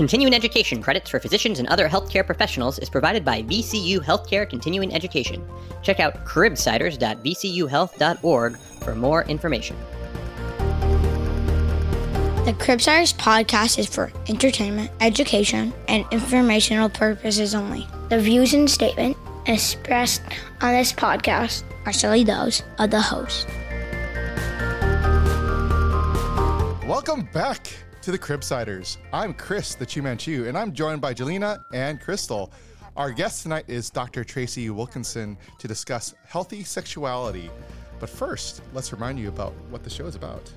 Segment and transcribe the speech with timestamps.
[0.00, 4.94] Continuing education credits for physicians and other healthcare professionals is provided by VCU Healthcare Continuing
[4.94, 5.46] Education.
[5.82, 9.76] Check out cribsiders.vcuhealth.org for more information.
[12.46, 17.86] The Cribsiders podcast is for entertainment, education, and informational purposes only.
[18.08, 20.22] The views and statement expressed
[20.62, 23.46] on this podcast are solely those of the host.
[26.86, 27.66] Welcome back
[28.02, 28.96] to the Cribsiders.
[29.12, 32.50] I'm Chris, the Chu Manchu, and I'm joined by Jelena and Crystal.
[32.96, 34.24] Our guest tonight is Dr.
[34.24, 37.50] Tracey Wilkinson to discuss healthy sexuality.
[37.98, 40.50] But first, let's remind you about what the show is about.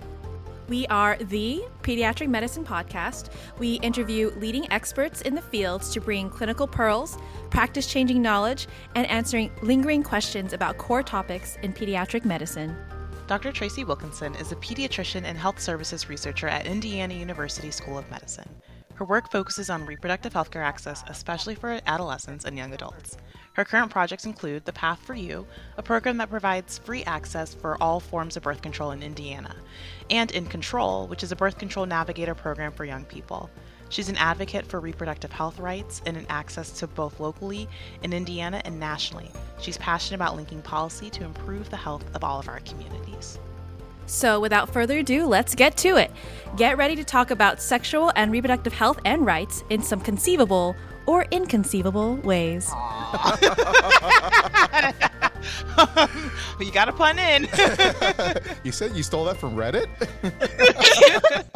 [0.70, 3.30] We are the Pediatric Medicine Podcast.
[3.60, 7.18] We interview leading experts in the fields to bring clinical pearls,
[7.50, 12.74] practice changing knowledge, and answering lingering questions about core topics in pediatric medicine.
[13.34, 13.52] Dr.
[13.52, 18.48] Tracey Wilkinson is a pediatrician and health services researcher at Indiana University School of Medicine.
[18.94, 23.18] Her work focuses on reproductive healthcare access, especially for adolescents and young adults.
[23.54, 27.76] Her current projects include The Path for You, a program that provides free access for
[27.82, 29.56] all forms of birth control in Indiana,
[30.12, 33.50] and In Control, which is a birth control navigator program for young people.
[33.94, 37.70] She's an advocate for reproductive health rights and an access to both locally
[38.02, 39.30] in Indiana and nationally.
[39.62, 43.38] She's passionate about linking policy to improve the health of all of our communities.
[44.08, 46.10] So, without further ado, let's get to it.
[46.58, 51.28] Get ready to talk about sexual and reproductive health and rights in some conceivable or
[51.30, 52.70] inconceivable ways.
[56.60, 57.44] you got a pun in.
[58.64, 59.86] you said you stole that from Reddit?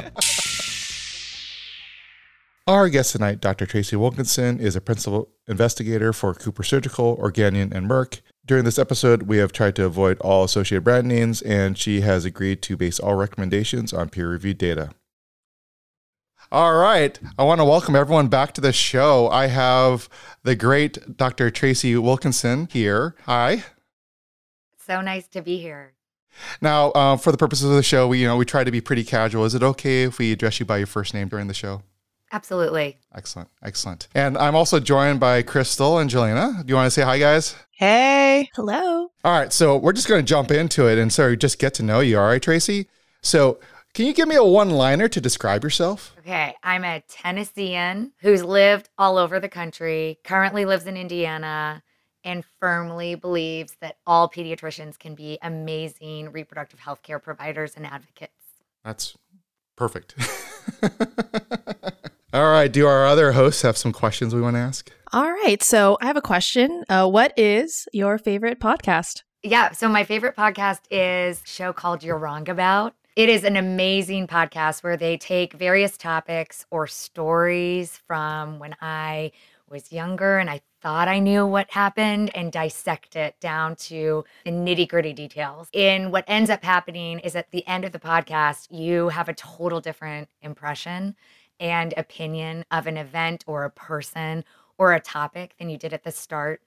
[2.67, 3.65] Our guest tonight, Dr.
[3.65, 8.19] Tracey Wilkinson, is a principal investigator for Cooper Surgical, Organon, and Merck.
[8.45, 12.25] During this episode, we have tried to avoid all associated brand names, and she has
[12.25, 14.89] agreed to base all recommendations on peer reviewed data.
[16.51, 17.17] All right.
[17.39, 19.29] I want to welcome everyone back to the show.
[19.29, 20.09] I have
[20.43, 21.49] the great Dr.
[21.49, 23.15] Tracey Wilkinson here.
[23.27, 23.63] Hi.
[24.85, 25.93] So nice to be here.
[26.59, 28.81] Now, uh, for the purposes of the show, we you know we try to be
[28.81, 29.45] pretty casual.
[29.45, 31.81] Is it okay if we address you by your first name during the show?
[32.31, 32.97] Absolutely.
[33.15, 33.49] Excellent.
[33.63, 34.07] Excellent.
[34.13, 36.65] And I'm also joined by Crystal and Jelena.
[36.65, 37.55] Do you want to say hi, guys?
[37.71, 38.49] Hey.
[38.55, 39.11] Hello.
[39.23, 39.53] All right.
[39.53, 42.19] So we're just going to jump into it and so just get to know you.
[42.19, 42.87] All right, Tracey?
[43.21, 43.59] So
[43.93, 46.15] can you give me a one liner to describe yourself?
[46.19, 46.53] Okay.
[46.63, 51.81] I'm a Tennessean who's lived all over the country, currently lives in Indiana,
[52.23, 58.33] and firmly believes that all pediatricians can be amazing reproductive health care providers and advocates.
[58.83, 59.17] That's
[59.77, 60.15] perfect.
[62.33, 62.69] All right.
[62.69, 64.91] Do our other hosts have some questions we want to ask?
[65.13, 65.63] All right.
[65.63, 66.83] So I have a question.
[66.89, 69.23] Uh, what is your favorite podcast?
[69.43, 69.71] Yeah.
[69.71, 72.95] So my favorite podcast is a show called You're Wrong About.
[73.15, 79.31] It is an amazing podcast where they take various topics or stories from when I
[79.69, 84.51] was younger and I thought I knew what happened and dissect it down to the
[84.51, 85.69] nitty gritty details.
[85.73, 89.33] And what ends up happening is at the end of the podcast, you have a
[89.33, 91.15] total different impression
[91.59, 94.43] and opinion of an event or a person
[94.77, 96.61] or a topic than you did at the start.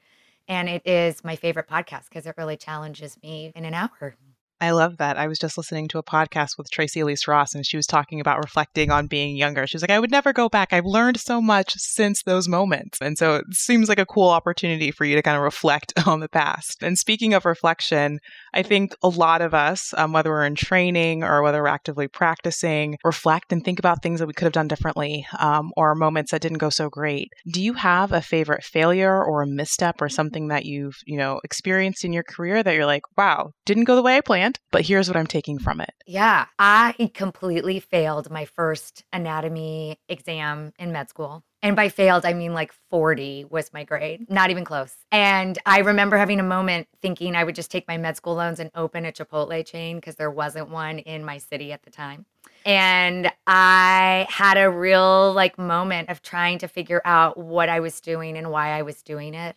[0.49, 4.17] And it is my favorite podcast because it really challenges me in an hour.
[4.61, 5.17] I love that.
[5.17, 8.21] I was just listening to a podcast with Tracee Ellis Ross, and she was talking
[8.21, 9.67] about reflecting on being younger.
[9.67, 10.73] She was like, I would never go back.
[10.73, 12.99] I've learned so much since those moments.
[13.01, 16.21] And so it seems like a cool opportunity for you to kind of reflect on
[16.21, 16.83] the past.
[16.83, 18.19] And speaking of reflection,
[18.53, 22.09] I think a lot of us, um, whether we're in training or whether we're actively
[22.09, 26.33] practicing, reflect and think about things that we could have done differently um, or moments
[26.33, 27.31] that didn't go so great.
[27.51, 31.41] Do you have a favorite failure or a misstep or something that you've, you know,
[31.45, 34.50] experienced in your career that you're like, wow, didn't go the way I planned?
[34.71, 35.93] But here's what I'm taking from it.
[36.07, 41.45] Yeah, I completely failed my first anatomy exam in med school.
[41.63, 44.95] And by failed, I mean like 40 was my grade, not even close.
[45.13, 48.61] And I remember having a moment thinking I would just take my med school loans
[48.61, 52.25] and open a Chipotle chain because there wasn't one in my city at the time.
[52.65, 58.01] And I had a real like moment of trying to figure out what I was
[58.01, 59.57] doing and why I was doing it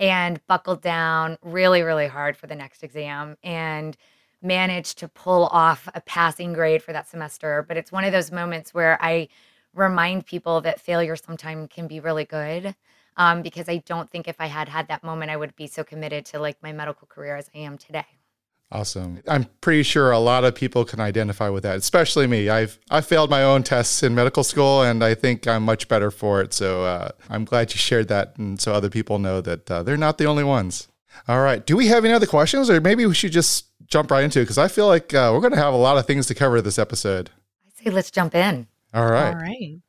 [0.00, 3.36] and buckled down really, really hard for the next exam.
[3.44, 3.96] And
[4.42, 7.64] managed to pull off a passing grade for that semester.
[7.66, 9.28] But it's one of those moments where I
[9.74, 12.74] remind people that failure sometimes can be really good.
[13.16, 15.84] Um, because I don't think if I had had that moment, I would be so
[15.84, 18.06] committed to like my medical career as I am today.
[18.72, 19.20] Awesome.
[19.26, 22.48] I'm pretty sure a lot of people can identify with that, especially me.
[22.48, 26.12] I've I failed my own tests in medical school, and I think I'm much better
[26.12, 26.52] for it.
[26.54, 29.96] So uh, I'm glad you shared that, and so other people know that uh, they're
[29.96, 30.86] not the only ones.
[31.26, 31.66] All right.
[31.66, 34.44] Do we have any other questions, or maybe we should just jump right into it
[34.44, 36.60] because I feel like uh, we're going to have a lot of things to cover
[36.62, 37.30] this episode.
[37.66, 38.66] I say let's jump in.
[38.94, 39.34] All right.
[39.34, 39.80] All right.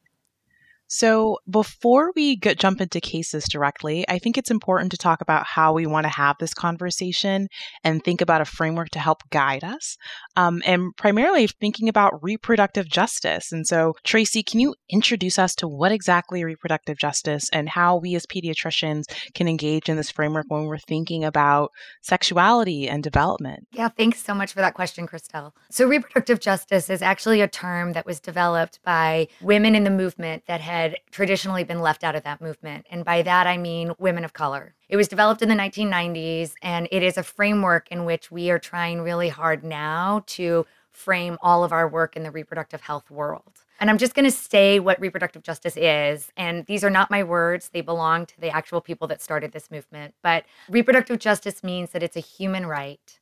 [0.93, 5.45] So, before we get, jump into cases directly, I think it's important to talk about
[5.45, 7.47] how we want to have this conversation
[7.81, 9.95] and think about a framework to help guide us.
[10.35, 13.53] Um, and primarily thinking about reproductive justice.
[13.53, 18.13] And so, Tracey, can you introduce us to what exactly reproductive justice and how we
[18.15, 19.03] as pediatricians
[19.33, 21.71] can engage in this framework when we're thinking about
[22.01, 23.65] sexuality and development?
[23.71, 25.53] Yeah, thanks so much for that question, Christelle.
[25.69, 30.43] So, reproductive justice is actually a term that was developed by women in the movement
[30.47, 32.85] that had had traditionally been left out of that movement.
[32.89, 34.73] And by that, I mean women of color.
[34.89, 38.59] It was developed in the 1990s, and it is a framework in which we are
[38.59, 43.63] trying really hard now to frame all of our work in the reproductive health world.
[43.79, 46.31] And I'm just going to say what reproductive justice is.
[46.37, 49.71] And these are not my words, they belong to the actual people that started this
[49.71, 50.13] movement.
[50.21, 53.19] But reproductive justice means that it's a human right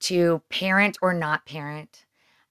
[0.00, 2.04] to parent or not parent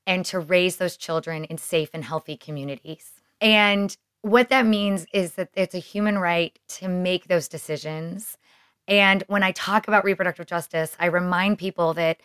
[0.05, 3.11] and to raise those children in safe and healthy communities.
[3.39, 8.37] And what that means is that it's a human right to make those decisions.
[8.87, 12.19] And when I talk about reproductive justice, I remind people that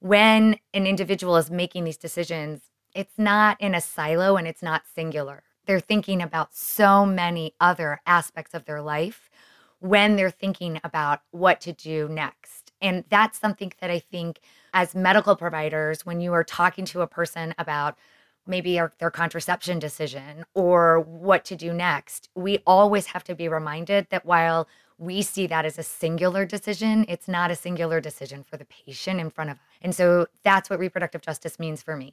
[0.00, 2.62] when an individual is making these decisions,
[2.94, 5.42] it's not in a silo and it's not singular.
[5.66, 9.30] They're thinking about so many other aspects of their life
[9.80, 12.72] when they're thinking about what to do next.
[12.82, 14.40] And that's something that I think
[14.72, 17.96] as medical providers, when you are talking to a person about
[18.50, 22.28] maybe our, their contraception decision or what to do next.
[22.34, 24.68] We always have to be reminded that while
[24.98, 29.20] we see that as a singular decision, it's not a singular decision for the patient
[29.20, 29.62] in front of us.
[29.80, 32.12] And so that's what reproductive justice means for me.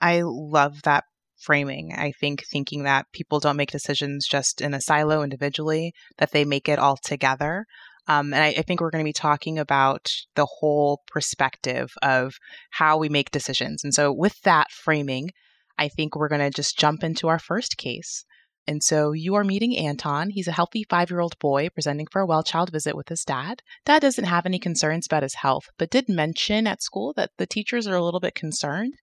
[0.00, 1.04] I love that
[1.36, 1.92] framing.
[1.92, 6.44] I think thinking that people don't make decisions just in a silo individually, that they
[6.44, 7.66] make it all together.
[8.06, 12.34] Um, and I, I, think we're going to be talking about the whole perspective of
[12.70, 13.84] how we make decisions.
[13.84, 15.30] And so, with that framing,
[15.78, 18.24] I think we're going to just jump into our first case.
[18.66, 20.30] And so you are meeting Anton.
[20.30, 23.24] He's a healthy five year old boy presenting for a well child visit with his
[23.24, 23.62] dad.
[23.84, 27.46] Dad doesn't have any concerns about his health, but did mention at school that the
[27.46, 28.94] teachers are a little bit concerned.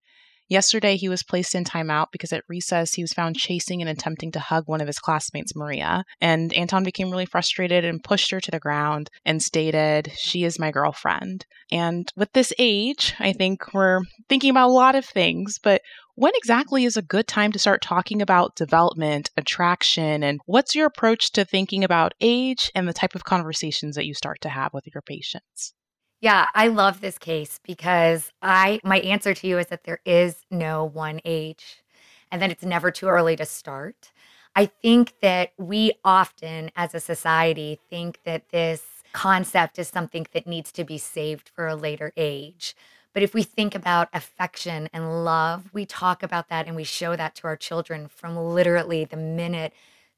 [0.49, 4.31] Yesterday, he was placed in timeout because at recess he was found chasing and attempting
[4.31, 6.03] to hug one of his classmates, Maria.
[6.19, 10.57] And Anton became really frustrated and pushed her to the ground and stated, She is
[10.57, 11.45] my girlfriend.
[11.71, 15.83] And with this age, I think we're thinking about a lot of things, but
[16.19, 20.85] when exactly is a good time to start talking about development, attraction, and what's your
[20.85, 24.73] approach to thinking about age and the type of conversations that you start to have
[24.73, 25.73] with your patients?
[26.19, 30.41] Yeah, I love this case because I my answer to you is that there is
[30.51, 31.81] no one age
[32.29, 34.11] and that it's never too early to start.
[34.57, 38.83] I think that we often as a society think that this
[39.13, 42.75] concept is something that needs to be saved for a later age.
[43.19, 47.17] But if we think about affection and love, we talk about that and we show
[47.17, 49.73] that to our children from literally the minute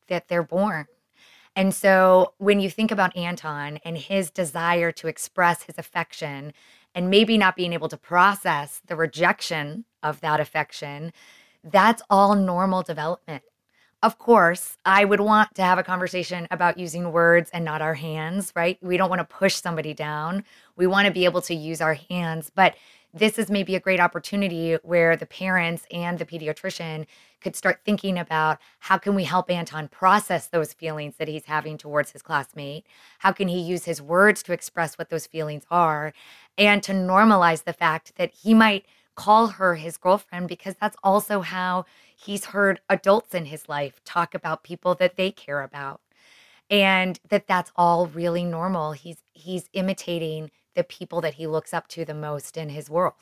[0.08, 0.86] that they're born.
[1.56, 6.54] And so when you think about Anton and his desire to express his affection
[6.94, 11.12] and maybe not being able to process the rejection of that affection,
[11.64, 13.42] that's all normal development.
[14.04, 17.94] Of course, I would want to have a conversation about using words and not our
[17.94, 18.80] hands, right?
[18.82, 20.44] We don't want to push somebody down.
[20.76, 22.74] We want to be able to use our hands, but
[23.14, 27.06] this is maybe a great opportunity where the parents and the pediatrician
[27.42, 31.78] could start thinking about how can we help Anton process those feelings that he's having
[31.78, 32.88] towards his classmate?
[33.20, 36.12] How can he use his words to express what those feelings are
[36.58, 41.42] and to normalize the fact that he might call her his girlfriend because that's also
[41.42, 46.02] how he's heard adults in his life talk about people that they care about
[46.70, 51.88] and that that's all really normal he's he's imitating the people that he looks up
[51.90, 53.14] to the most in his world.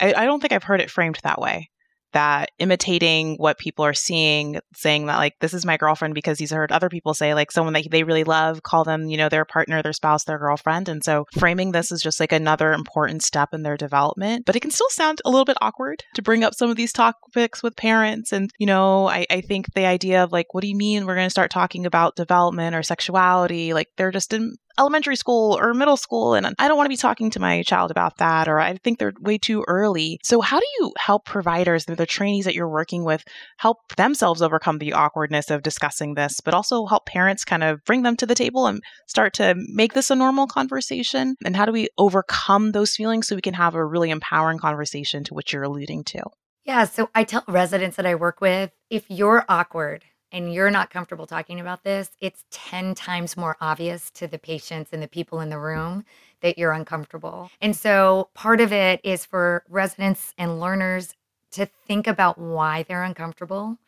[0.00, 1.70] I, I don't think I've heard it framed that way
[2.14, 6.52] that imitating what people are seeing, saying that like this is my girlfriend because he's
[6.52, 9.44] heard other people say like someone that they really love, call them, you know, their
[9.44, 10.88] partner, their spouse, their girlfriend.
[10.88, 14.46] And so framing this is just like another important step in their development.
[14.46, 16.92] But it can still sound a little bit awkward to bring up some of these
[16.92, 18.32] topics with parents.
[18.32, 21.16] And, you know, I, I think the idea of like, what do you mean we're
[21.16, 23.74] going to start talking about development or sexuality?
[23.74, 26.96] Like they're just in elementary school or middle school and I don't want to be
[26.96, 30.18] talking to my child about that or I think they're way too early.
[30.22, 33.24] So how do you help providers, the trainees that you're working with,
[33.56, 38.02] help themselves overcome the awkwardness of discussing this, but also help parents kind of bring
[38.02, 41.36] them to the table and start to make this a normal conversation?
[41.46, 45.24] And how do we overcome those feelings so we can have a really empowering conversation
[45.24, 46.22] to what you're alluding to?
[46.66, 50.90] Yeah, so I tell residents that I work with if you're awkward and you're not
[50.90, 55.40] comfortable talking about this, it's 10 times more obvious to the patients and the people
[55.40, 56.04] in the room
[56.40, 57.50] that you're uncomfortable.
[57.60, 61.14] And so part of it is for residents and learners
[61.54, 63.78] to think about why they're uncomfortable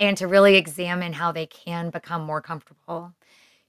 [0.00, 3.12] and to really examine how they can become more comfortable.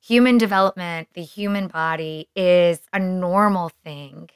[0.01, 4.29] Human development, the human body is a normal thing.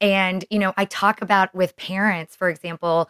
[0.00, 3.08] And, you know, I talk about with parents, for example,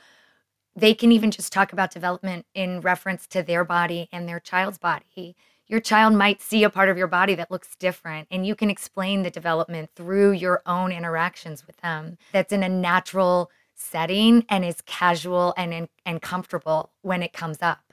[0.75, 4.79] they can even just talk about development in reference to their body and their child's
[4.79, 5.37] body.
[5.67, 8.71] Your child might see a part of your body that looks different, and you can
[8.71, 14.65] explain the development through your own interactions with them that's in a natural setting and
[14.65, 17.93] is casual and, and comfortable when it comes up.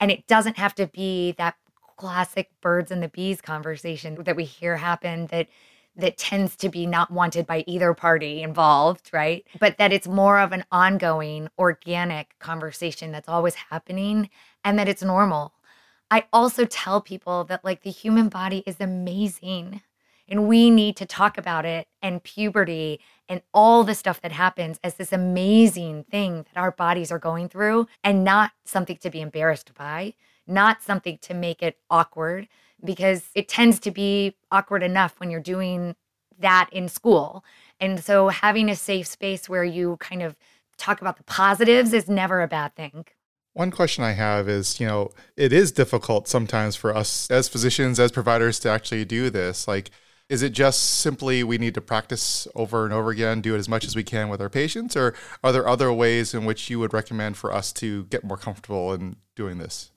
[0.00, 1.56] And it doesn't have to be that
[1.96, 5.48] classic birds and the bees conversation that we hear happen that
[5.96, 9.44] that tends to be not wanted by either party involved, right?
[9.58, 14.30] But that it's more of an ongoing, organic conversation that's always happening
[14.64, 15.54] and that it's normal.
[16.08, 19.82] I also tell people that like the human body is amazing
[20.28, 24.78] and we need to talk about it and puberty and all the stuff that happens
[24.84, 29.20] as this amazing thing that our bodies are going through and not something to be
[29.20, 30.14] embarrassed by,
[30.46, 32.48] not something to make it awkward,
[32.84, 35.96] because it tends to be awkward enough when you're doing
[36.38, 37.44] that in school.
[37.80, 40.36] And so having a safe space where you kind of
[40.76, 43.04] talk about the positives is never a bad thing.
[43.54, 47.98] One question I have is, you know, it is difficult sometimes for us as physicians,
[47.98, 49.66] as providers to actually do this.
[49.66, 49.90] Like,
[50.28, 53.68] is it just simply we need to practice over and over again, do it as
[53.68, 56.78] much as we can with our patients, or are there other ways in which you
[56.78, 59.90] would recommend for us to get more comfortable in doing this?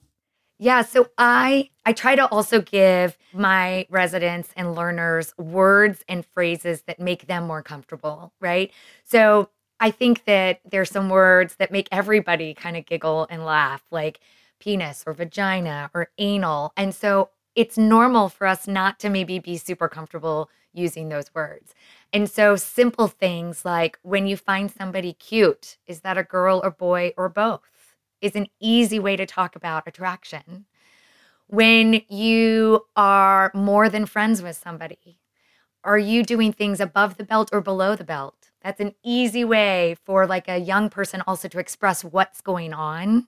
[0.58, 6.82] Yeah, so I I try to also give my residents and learners words and phrases
[6.82, 8.70] that make them more comfortable, right?
[9.04, 13.82] So I think that there's some words that make everybody kind of giggle and laugh,
[13.90, 14.20] like
[14.60, 16.72] penis or vagina or anal.
[16.76, 21.74] And so it's normal for us not to maybe be super comfortable using those words.
[22.12, 26.70] And so simple things like when you find somebody cute, is that a girl or
[26.70, 27.60] boy or both?
[28.22, 30.64] is an easy way to talk about attraction.
[31.48, 35.18] When you are more than friends with somebody,
[35.84, 38.52] are you doing things above the belt or below the belt?
[38.62, 43.26] That's an easy way for like a young person also to express what's going on.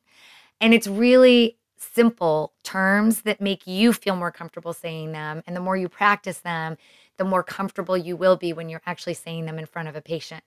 [0.60, 1.58] And it's really
[1.92, 5.42] simple terms that make you feel more comfortable saying them.
[5.46, 6.76] And the more you practice them,
[7.16, 10.00] the more comfortable you will be when you're actually saying them in front of a
[10.00, 10.44] patient.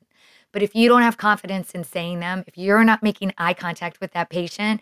[0.51, 3.99] But if you don't have confidence in saying them, if you're not making eye contact
[3.99, 4.81] with that patient,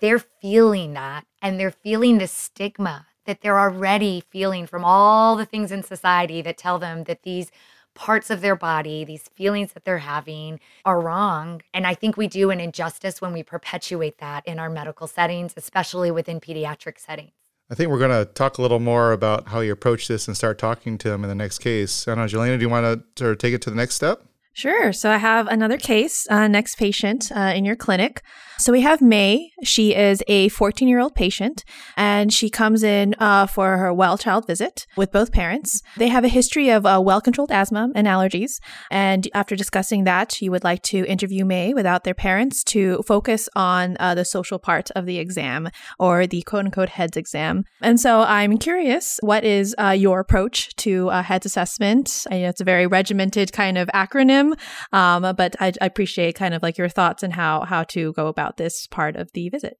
[0.00, 5.44] they're feeling that and they're feeling the stigma that they're already feeling from all the
[5.44, 7.50] things in society that tell them that these
[7.96, 11.62] parts of their body, these feelings that they're having are wrong.
[11.74, 15.54] And I think we do an injustice when we perpetuate that in our medical settings,
[15.56, 17.32] especially within pediatric settings.
[17.68, 20.36] I think we're going to talk a little more about how you approach this and
[20.36, 22.06] start talking to them in the next case.
[22.06, 23.96] I don't know, Jelena, do you want to sort of take it to the next
[23.96, 24.22] step?
[24.56, 24.90] Sure.
[24.90, 28.22] So I have another case, uh, next patient uh, in your clinic.
[28.58, 29.52] So we have May.
[29.62, 31.62] She is a 14 year old patient
[31.94, 35.82] and she comes in uh, for her well child visit with both parents.
[35.98, 38.58] They have a history of uh, well controlled asthma and allergies.
[38.90, 43.50] And after discussing that, you would like to interview May without their parents to focus
[43.54, 47.64] on uh, the social part of the exam or the quote unquote heads exam.
[47.82, 52.26] And so I'm curious, what is uh, your approach to uh heads assessment?
[52.30, 54.45] I know it's a very regimented kind of acronym,
[54.92, 58.26] um, but I, I appreciate kind of like your thoughts and how, how to go
[58.26, 59.78] about this part of the visit?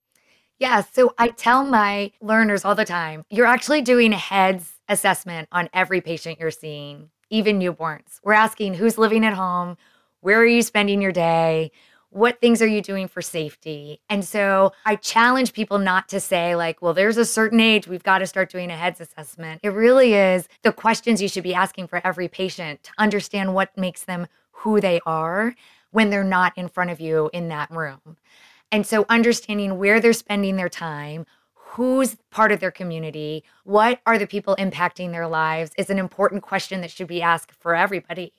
[0.58, 5.48] Yeah, so I tell my learners all the time you're actually doing a heads assessment
[5.52, 8.20] on every patient you're seeing, even newborns.
[8.24, 9.76] We're asking who's living at home,
[10.20, 11.72] where are you spending your day,
[12.08, 14.00] what things are you doing for safety?
[14.08, 18.02] And so I challenge people not to say, like, well, there's a certain age, we've
[18.02, 19.60] got to start doing a heads assessment.
[19.62, 23.76] It really is the questions you should be asking for every patient to understand what
[23.76, 24.26] makes them
[24.58, 25.54] who they are
[25.90, 28.16] when they're not in front of you in that room.
[28.72, 34.18] And so understanding where they're spending their time, who's part of their community, what are
[34.18, 38.32] the people impacting their lives is an important question that should be asked for everybody.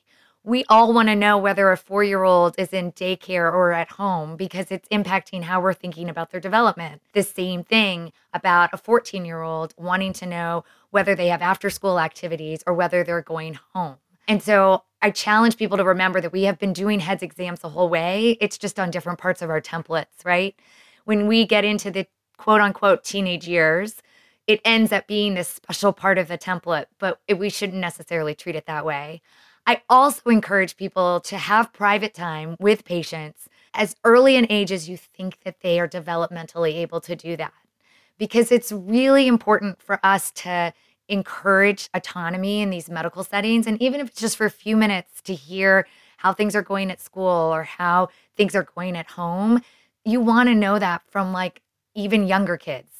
[0.43, 3.89] We all want to know whether a four year old is in daycare or at
[3.91, 7.01] home because it's impacting how we're thinking about their development.
[7.13, 11.69] The same thing about a 14 year old wanting to know whether they have after
[11.69, 13.97] school activities or whether they're going home.
[14.27, 17.69] And so I challenge people to remember that we have been doing heads exams the
[17.69, 18.37] whole way.
[18.41, 20.59] It's just on different parts of our templates, right?
[21.05, 24.01] When we get into the quote unquote teenage years,
[24.47, 28.33] it ends up being this special part of the template, but it, we shouldn't necessarily
[28.33, 29.21] treat it that way.
[29.67, 34.87] I also encourage people to have private time with patients as early an age as
[34.87, 37.53] you think that they are developmentally able to do that.
[38.17, 40.73] Because it's really important for us to
[41.09, 43.67] encourage autonomy in these medical settings.
[43.67, 45.87] And even if it's just for a few minutes to hear
[46.17, 49.61] how things are going at school or how things are going at home,
[50.03, 51.61] you want to know that from like
[51.95, 52.96] even younger kids.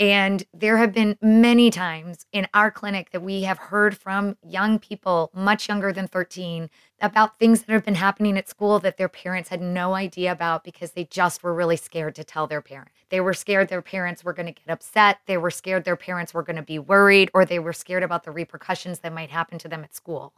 [0.00, 4.78] And there have been many times in our clinic that we have heard from young
[4.78, 6.70] people, much younger than 13,
[7.02, 10.64] about things that have been happening at school that their parents had no idea about
[10.64, 12.88] because they just were really scared to tell their parent.
[13.10, 15.18] They were scared their parents were going to get upset.
[15.26, 18.24] They were scared their parents were going to be worried, or they were scared about
[18.24, 20.32] the repercussions that might happen to them at school.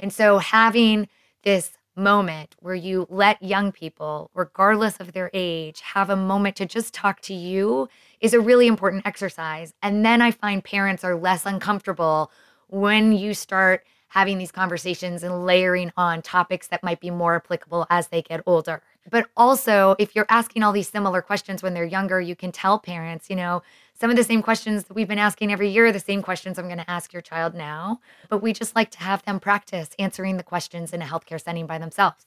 [0.00, 1.08] And so having
[1.42, 6.66] this moment where you let young people, regardless of their age, have a moment to
[6.66, 7.88] just talk to you
[8.24, 9.74] is a really important exercise.
[9.82, 12.32] And then I find parents are less uncomfortable
[12.68, 17.86] when you start having these conversations and layering on topics that might be more applicable
[17.90, 18.80] as they get older.
[19.10, 22.78] But also, if you're asking all these similar questions when they're younger, you can tell
[22.78, 23.62] parents, you know,
[23.92, 26.64] some of the same questions that we've been asking every year, the same questions I'm
[26.64, 28.00] going to ask your child now.
[28.30, 31.66] But we just like to have them practice answering the questions in a healthcare setting
[31.66, 32.24] by themselves.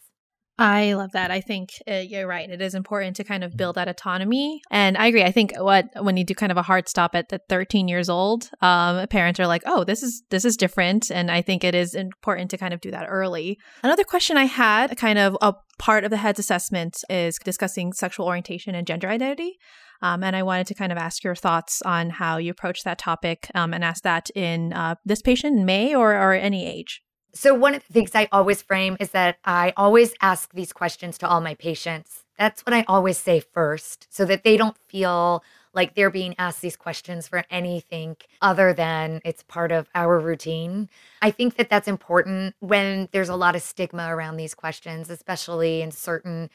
[0.59, 1.29] I love that.
[1.29, 2.49] I think uh, you're right.
[2.49, 4.61] It is important to kind of build that autonomy.
[4.71, 5.23] And I agree.
[5.23, 8.09] I think what when you do kind of a hard stop at the 13 years
[8.09, 11.75] old, um, parents are like, "Oh, this is this is different." And I think it
[11.75, 13.59] is important to kind of do that early.
[13.83, 18.25] Another question I had, kind of a part of the head's assessment, is discussing sexual
[18.25, 19.57] orientation and gender identity.
[20.01, 22.99] Um, and I wanted to kind of ask your thoughts on how you approach that
[22.99, 27.01] topic um, and ask that in uh, this patient in May or, or any age.
[27.37, 31.19] So, one of the things I always frame is that I always ask these questions
[31.19, 32.23] to all my patients.
[32.39, 36.61] That's what I always say first, so that they don't feel like they're being asked
[36.61, 40.89] these questions for anything other than it's part of our routine.
[41.21, 45.83] I think that that's important when there's a lot of stigma around these questions, especially
[45.83, 46.49] in certain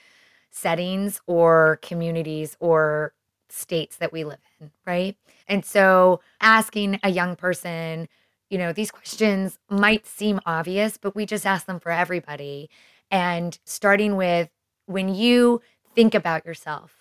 [0.51, 3.15] settings or communities or
[3.49, 5.17] states that we live in, right?
[5.47, 8.09] And so asking a young person,
[8.53, 12.69] you know, these questions might seem obvious, but we just ask them for everybody.
[13.11, 14.51] And starting with
[14.85, 15.63] when you
[15.95, 16.95] think about yourself,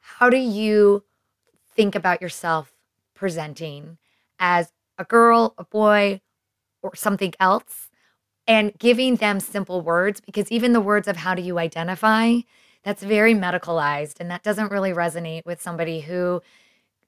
[0.00, 1.02] how do you
[1.74, 2.74] think about yourself
[3.14, 3.96] presenting
[4.38, 6.20] as a girl, a boy,
[6.82, 7.88] or something else?
[8.46, 12.40] And giving them simple words because even the words of how do you identify
[12.84, 16.42] that's very medicalized and that doesn't really resonate with somebody who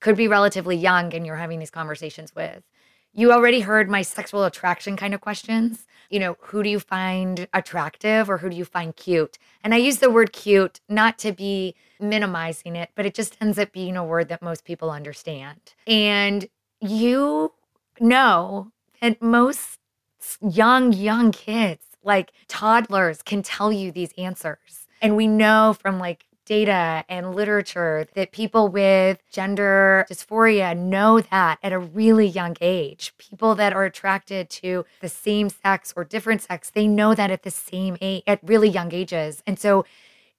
[0.00, 2.62] could be relatively young and you're having these conversations with.
[3.16, 5.86] You already heard my sexual attraction kind of questions.
[6.10, 9.38] You know, who do you find attractive or who do you find cute?
[9.62, 13.56] And I use the word cute not to be minimizing it, but it just ends
[13.58, 15.60] up being a word that most people understand.
[15.86, 16.48] And
[16.80, 17.52] you
[18.00, 19.78] know that most
[20.40, 26.24] young, young kids, like toddlers, can tell you these answers and we know from like
[26.44, 33.12] data and literature that people with gender dysphoria know that at a really young age.
[33.18, 37.42] People that are attracted to the same sex or different sex, they know that at
[37.42, 39.42] the same age, at really young ages.
[39.46, 39.84] And so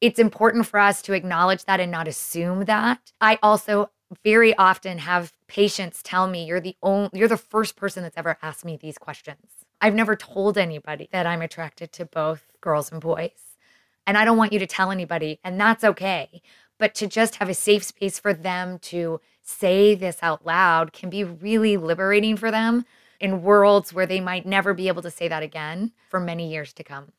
[0.02, 3.12] it's important for us to acknowledge that and not assume that.
[3.22, 3.90] I also
[4.24, 8.38] very often have patients tell me you're the only you're the first person that's ever
[8.42, 9.48] asked me these questions.
[9.82, 13.55] I've never told anybody that I'm attracted to both girls and boys.
[14.08, 16.42] And I don't want you to tell anybody, and that's okay.
[16.78, 21.10] But to just have a safe space for them to say this out loud can
[21.10, 22.86] be really liberating for them
[23.20, 26.74] in worlds where they might never be able to say that again for many years
[26.74, 27.14] to come.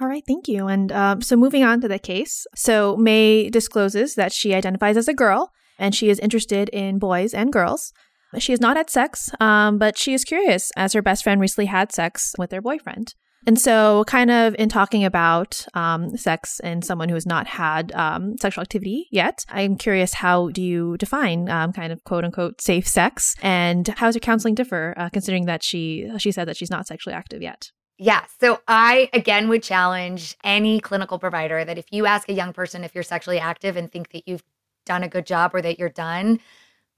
[0.00, 0.66] All right, thank you.
[0.66, 2.46] And um, so moving on to the case.
[2.54, 7.32] So May discloses that she identifies as a girl and she is interested in boys
[7.32, 7.92] and girls.
[8.38, 11.66] She has not had sex, um, but she is curious as her best friend recently
[11.66, 13.14] had sex with their boyfriend.
[13.46, 17.92] And so, kind of in talking about um, sex and someone who has not had
[17.92, 22.60] um, sexual activity yet, I'm curious how do you define um, kind of quote unquote
[22.60, 26.56] safe sex, and how does your counseling differ, uh, considering that she she said that
[26.56, 27.70] she's not sexually active yet?
[27.98, 28.24] Yeah.
[28.40, 32.84] So I again would challenge any clinical provider that if you ask a young person
[32.84, 34.42] if you're sexually active and think that you've
[34.84, 36.40] done a good job or that you're done,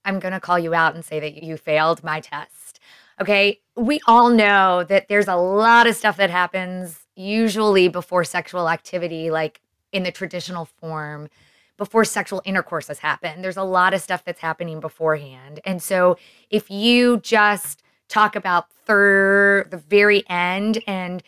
[0.05, 2.68] I'm going to call you out and say that you failed my test.
[3.21, 3.61] Okay.
[3.77, 9.31] We all know that there's a lot of stuff that happens usually before sexual activity,
[9.31, 9.61] like
[9.93, 11.29] in the traditional form,
[11.77, 13.43] before sexual intercourse has happened.
[13.43, 15.61] There's a lot of stuff that's happening beforehand.
[15.65, 16.17] And so
[16.51, 21.23] if you just talk about third, the very end and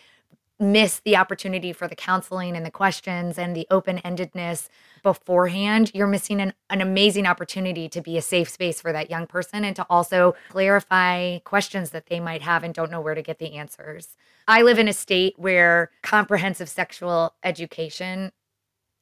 [0.58, 4.68] miss the opportunity for the counseling and the questions and the open endedness
[5.02, 9.26] beforehand, you're missing an, an amazing opportunity to be a safe space for that young
[9.26, 13.22] person and to also clarify questions that they might have and don't know where to
[13.22, 14.16] get the answers.
[14.48, 18.32] I live in a state where comprehensive sexual education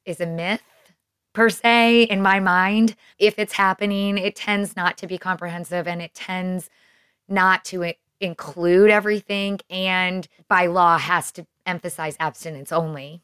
[0.05, 0.63] is a myth
[1.33, 2.95] per se in my mind.
[3.17, 6.69] If it's happening, it tends not to be comprehensive and it tends
[7.27, 13.21] not to include everything and by law has to emphasize abstinence only.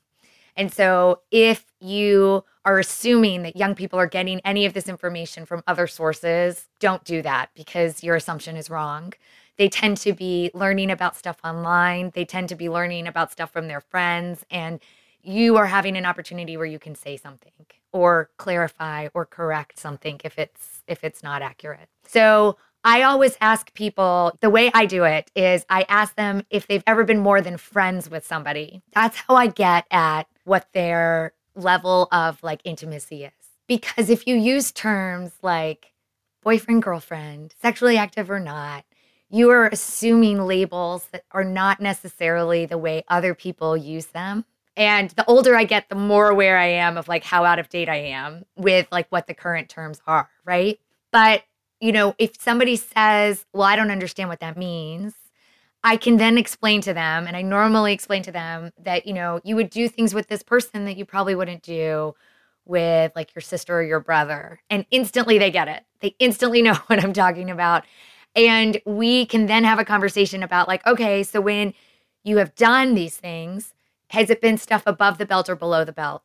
[0.58, 5.46] And so if you are assuming that young people are getting any of this information
[5.46, 9.14] from other sources, don't do that because your assumption is wrong.
[9.58, 13.52] They tend to be learning about stuff online, they tend to be learning about stuff
[13.52, 14.80] from their friends, and
[15.22, 17.52] you are having an opportunity where you can say something
[17.92, 21.88] or clarify or correct something if it's if it's not accurate.
[22.06, 26.68] So I always ask people the way I do it is I ask them if
[26.68, 28.84] they've ever been more than friends with somebody.
[28.94, 33.32] That's how I get at what their level of like intimacy is.
[33.68, 35.92] Because if you use terms like
[36.44, 38.86] boyfriend, girlfriend, sexually active or not,
[39.30, 44.46] you are assuming labels that are not necessarily the way other people use them.
[44.78, 47.70] And the older I get, the more aware I am of like how out of
[47.70, 50.80] date I am with like what the current terms are, right?
[51.12, 51.44] But,
[51.80, 55.14] you know, if somebody says, well, I don't understand what that means,
[55.86, 59.40] I can then explain to them, and I normally explain to them that, you know,
[59.44, 62.16] you would do things with this person that you probably wouldn't do
[62.66, 64.60] with like your sister or your brother.
[64.72, 65.84] And instantly they get it.
[66.00, 67.84] They instantly know what I'm talking about.
[68.36, 71.76] And we can then have a conversation about, like, okay, so when
[72.24, 73.76] you have done these things,
[74.10, 76.24] has it been stuff above the belt or below the belt?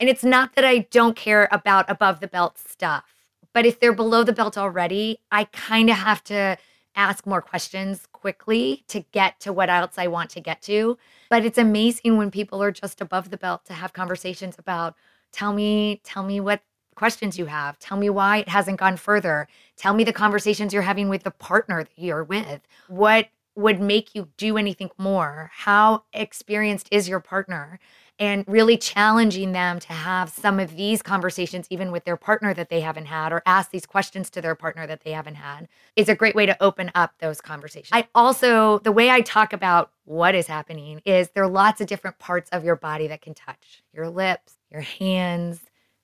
[0.00, 3.04] And it's not that I don't care about above the belt stuff,
[3.52, 6.56] but if they're below the belt already, I kind of have to
[6.96, 10.98] ask more questions quickly to get to what else I want to get to.
[11.30, 14.94] But it's amazing when people are just above the belt to have conversations about
[15.32, 16.62] tell me, tell me what
[16.94, 17.78] questions you have.
[17.78, 19.46] Tell me why it hasn't gone further.
[19.76, 22.60] Tell me the conversations you're having with the partner that you're with.
[22.88, 25.50] What would make you do anything more?
[25.52, 27.78] How experienced is your partner?
[28.20, 32.68] And really challenging them to have some of these conversations, even with their partner that
[32.68, 36.08] they haven't had, or ask these questions to their partner that they haven't had, is
[36.08, 37.90] a great way to open up those conversations.
[37.92, 41.86] I also, the way I talk about what is happening is there are lots of
[41.86, 45.60] different parts of your body that can touch your lips, your hands,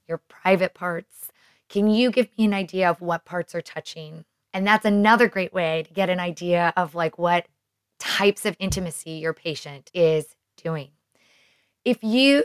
[0.06, 1.32] your private parts.
[1.68, 4.24] Can you give me an idea of what parts are touching?
[4.52, 7.48] And that's another great way to get an idea of like what
[7.98, 10.90] types of intimacy your patient is doing.
[11.84, 12.44] If you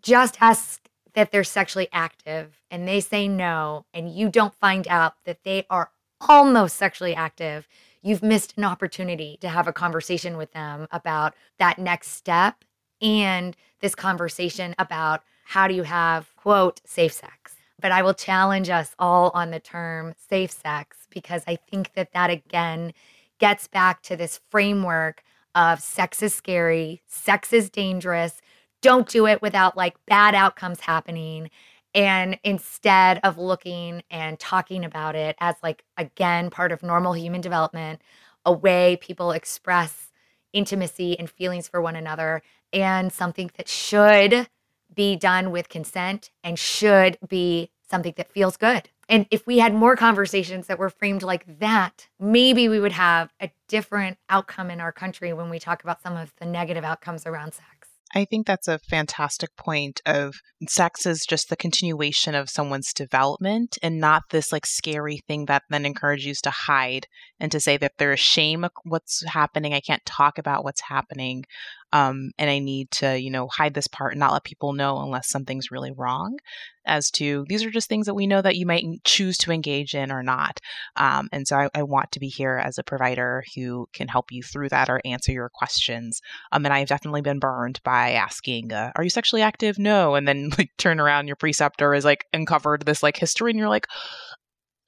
[0.00, 0.80] just ask
[1.14, 5.66] that they're sexually active and they say no, and you don't find out that they
[5.70, 7.68] are almost sexually active,
[8.02, 12.64] you've missed an opportunity to have a conversation with them about that next step
[13.00, 17.56] and this conversation about how do you have, quote, safe sex?
[17.80, 22.12] But I will challenge us all on the term safe sex because I think that
[22.12, 22.92] that again
[23.38, 25.22] gets back to this framework
[25.54, 28.40] of sex is scary, sex is dangerous.
[28.82, 31.50] Don't do it without like bad outcomes happening.
[31.94, 37.40] And instead of looking and talking about it as like, again, part of normal human
[37.40, 38.00] development,
[38.44, 40.10] a way people express
[40.52, 44.48] intimacy and feelings for one another, and something that should
[44.94, 48.88] be done with consent and should be something that feels good.
[49.08, 53.32] And if we had more conversations that were framed like that, maybe we would have
[53.40, 57.26] a different outcome in our country when we talk about some of the negative outcomes
[57.26, 57.79] around sex.
[58.14, 60.34] I think that's a fantastic point of
[60.68, 65.62] sex is just the continuation of someone's development and not this like scary thing that
[65.70, 67.06] then encourages you to hide
[67.40, 69.74] and to say that they're ashamed of what's happening.
[69.74, 71.44] I can't talk about what's happening.
[71.92, 75.00] Um, and I need to, you know, hide this part and not let people know
[75.00, 76.38] unless something's really wrong.
[76.86, 79.94] As to these are just things that we know that you might choose to engage
[79.94, 80.60] in or not.
[80.96, 84.32] Um, and so I, I, want to be here as a provider who can help
[84.32, 86.20] you through that or answer your questions.
[86.52, 90.26] Um, and I've definitely been burned by asking, uh, "Are you sexually active?" No, and
[90.26, 93.86] then like turn around, your preceptor is like uncovered this like history, and you're like,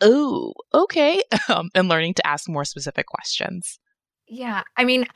[0.02, 3.78] "Oh, okay," um, and learning to ask more specific questions.
[4.26, 5.06] Yeah, I mean.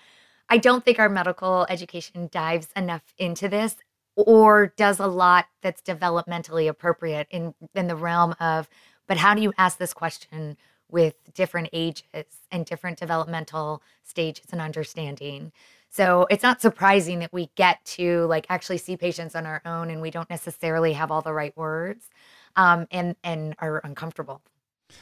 [0.49, 3.75] I don't think our medical education dives enough into this
[4.17, 8.69] or does a lot that's developmentally appropriate in in the realm of
[9.07, 10.57] but how do you ask this question
[10.89, 15.53] with different ages and different developmental stages and understanding
[15.91, 19.91] so it's not surprising that we get to like actually see patients on our own
[19.91, 22.09] and we don't necessarily have all the right words
[22.57, 24.41] um, and and are uncomfortable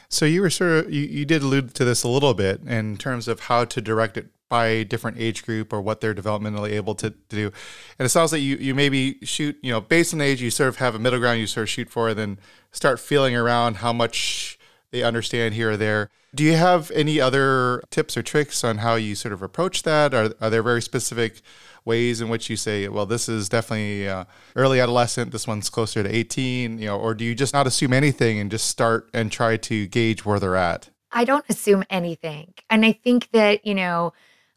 [0.09, 2.97] so you were sort of you, you did allude to this a little bit in
[2.97, 6.95] terms of how to direct it by different age group or what they're developmentally able
[6.95, 7.51] to, to do.
[7.97, 10.69] And it sounds like you, you maybe shoot, you know, based on age, you sort
[10.69, 12.39] of have a middle ground you sort of shoot for, and then
[12.71, 14.59] start feeling around how much
[14.91, 16.09] they understand here or there.
[16.33, 20.13] Do you have any other tips or tricks on how you sort of approach that?
[20.13, 21.41] Are, are there very specific
[21.85, 26.03] ways in which you say, well, this is definitely uh, early adolescent, this one's closer
[26.03, 29.31] to 18, you know, or do you just not assume anything and just start and
[29.31, 30.89] try to gauge where they're at?
[31.11, 32.53] I don't assume anything.
[32.69, 34.13] And I think that, you know,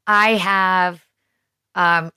[0.06, 1.04] I have
[1.74, 2.12] um,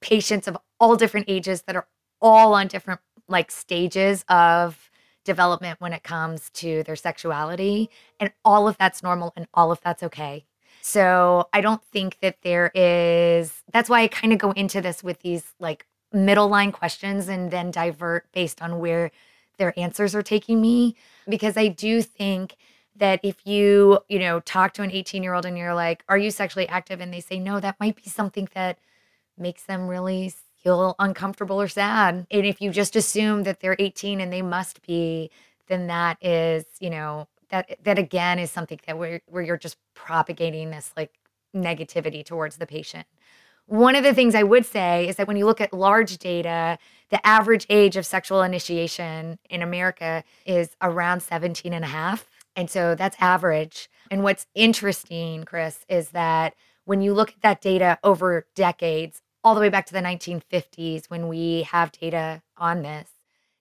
[0.00, 1.86] patients of all different ages that are
[2.20, 4.90] all on different like stages of
[5.24, 7.90] development when it comes to their sexuality.
[8.20, 10.44] And all of that's normal and all of that's okay.
[10.86, 15.02] So I don't think that there is, that's why I kind of go into this
[15.02, 19.10] with these like middle line questions and then divert based on where
[19.58, 20.94] their answers are taking me.
[21.28, 22.54] Because I do think
[22.94, 26.16] that if you, you know, talk to an 18 year old and you're like, are
[26.16, 27.00] you sexually active?
[27.00, 28.78] And they say no, that might be something that
[29.36, 32.28] makes them really feel uncomfortable or sad.
[32.30, 35.32] And if you just assume that they're 18 and they must be,
[35.66, 39.56] then that is, you know, that eh, that again is something that where where you're
[39.56, 41.12] just propagating this like
[41.54, 43.06] negativity towards the patient.
[43.66, 46.78] One of the things I would say is that when you look at large data,
[47.10, 52.28] the average age of sexual initiation in America is around 17 and a half.
[52.54, 53.90] And so that's average.
[54.08, 56.54] And what's interesting, Chris, is that
[56.84, 61.06] when you look at that data over decades, all the way back to the 1950s,
[61.06, 63.10] when we have data on this,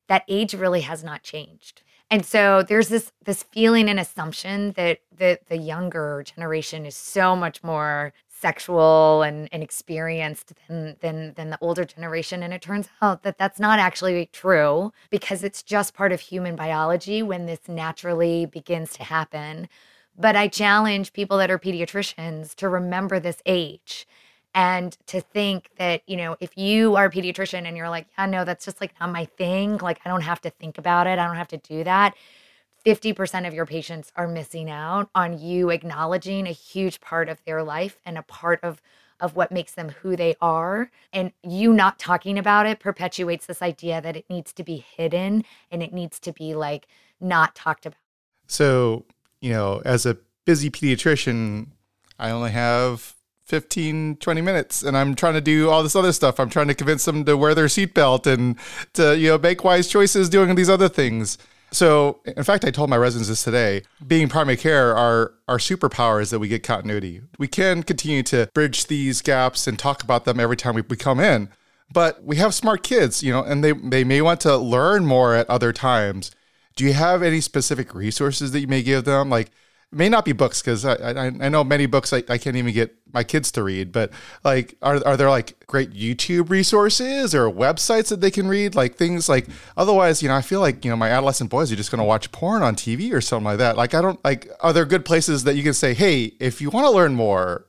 [0.08, 1.82] that age really has not changed.
[2.12, 7.36] And so there's this this feeling and assumption that the the younger generation is so
[7.36, 12.44] much more sexual and, and experienced than, than than the older generation.
[12.44, 16.56] And it turns out that that's not actually true because it's just part of human
[16.56, 19.68] biology when this naturally begins to happen.
[20.18, 24.08] But i challenge people that are pediatricians to remember this age
[24.56, 28.26] and to think that you know if you are a pediatrician and you're like yeah
[28.26, 31.20] no that's just like not my thing like i don't have to think about it
[31.20, 32.16] i don't have to do that
[32.84, 37.64] 50% of your patients are missing out on you acknowledging a huge part of their
[37.64, 38.82] life and a part of
[39.22, 40.92] of what makes them who they are.
[41.14, 45.46] And you not talking about it perpetuates this idea that it needs to be hidden
[45.72, 46.86] and it needs to be like
[47.22, 47.98] not talked about.
[48.48, 49.06] So
[49.42, 51.68] you know as a busy pediatrician
[52.20, 53.15] i only have
[53.46, 56.40] 15 20 minutes and i'm trying to do all this other stuff.
[56.40, 58.58] I'm trying to convince them to wear their seatbelt and
[58.94, 61.38] to you know make wise choices doing these other things.
[61.72, 66.22] So in fact i told my residents this today being primary care our our superpower
[66.22, 67.22] is that we get continuity.
[67.38, 70.98] We can continue to bridge these gaps and talk about them every time we, we
[70.98, 71.50] come in
[71.94, 75.36] but we have smart kids you know and they they may want to learn more
[75.36, 76.32] at other times.
[76.76, 79.30] Do you have any specific resources that you may give them?
[79.30, 79.52] Like
[79.92, 82.74] may not be books because I, I, I know many books I, I can't even
[82.74, 84.12] get my kids to read but
[84.44, 88.76] like are, are there like great youtube resources or websites that they can read?
[88.76, 91.76] Like things like otherwise you know i feel like you know my adolescent boys are
[91.76, 93.78] just going to watch porn on tv or something like that.
[93.78, 96.70] Like i don't like are there good places that you can say hey if you
[96.70, 97.68] want to learn more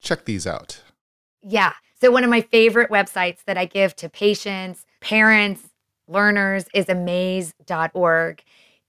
[0.00, 0.80] check these out
[1.42, 1.72] yeah.
[2.00, 5.62] So one of my favorite websites that i give to patients parents
[6.08, 8.42] learners is amaze.org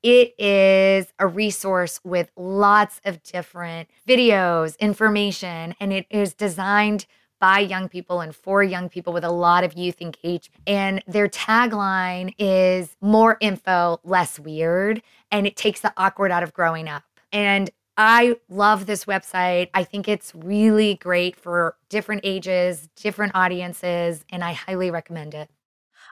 [0.03, 7.05] it is a resource with lots of different videos, information, and it is designed
[7.39, 10.61] by young people and for young people with a lot of youth engagement.
[10.67, 15.01] And their tagline is more info, less weird.
[15.31, 17.03] And it takes the awkward out of growing up.
[17.31, 19.69] And I love this website.
[19.73, 25.49] I think it's really great for different ages, different audiences, and I highly recommend it.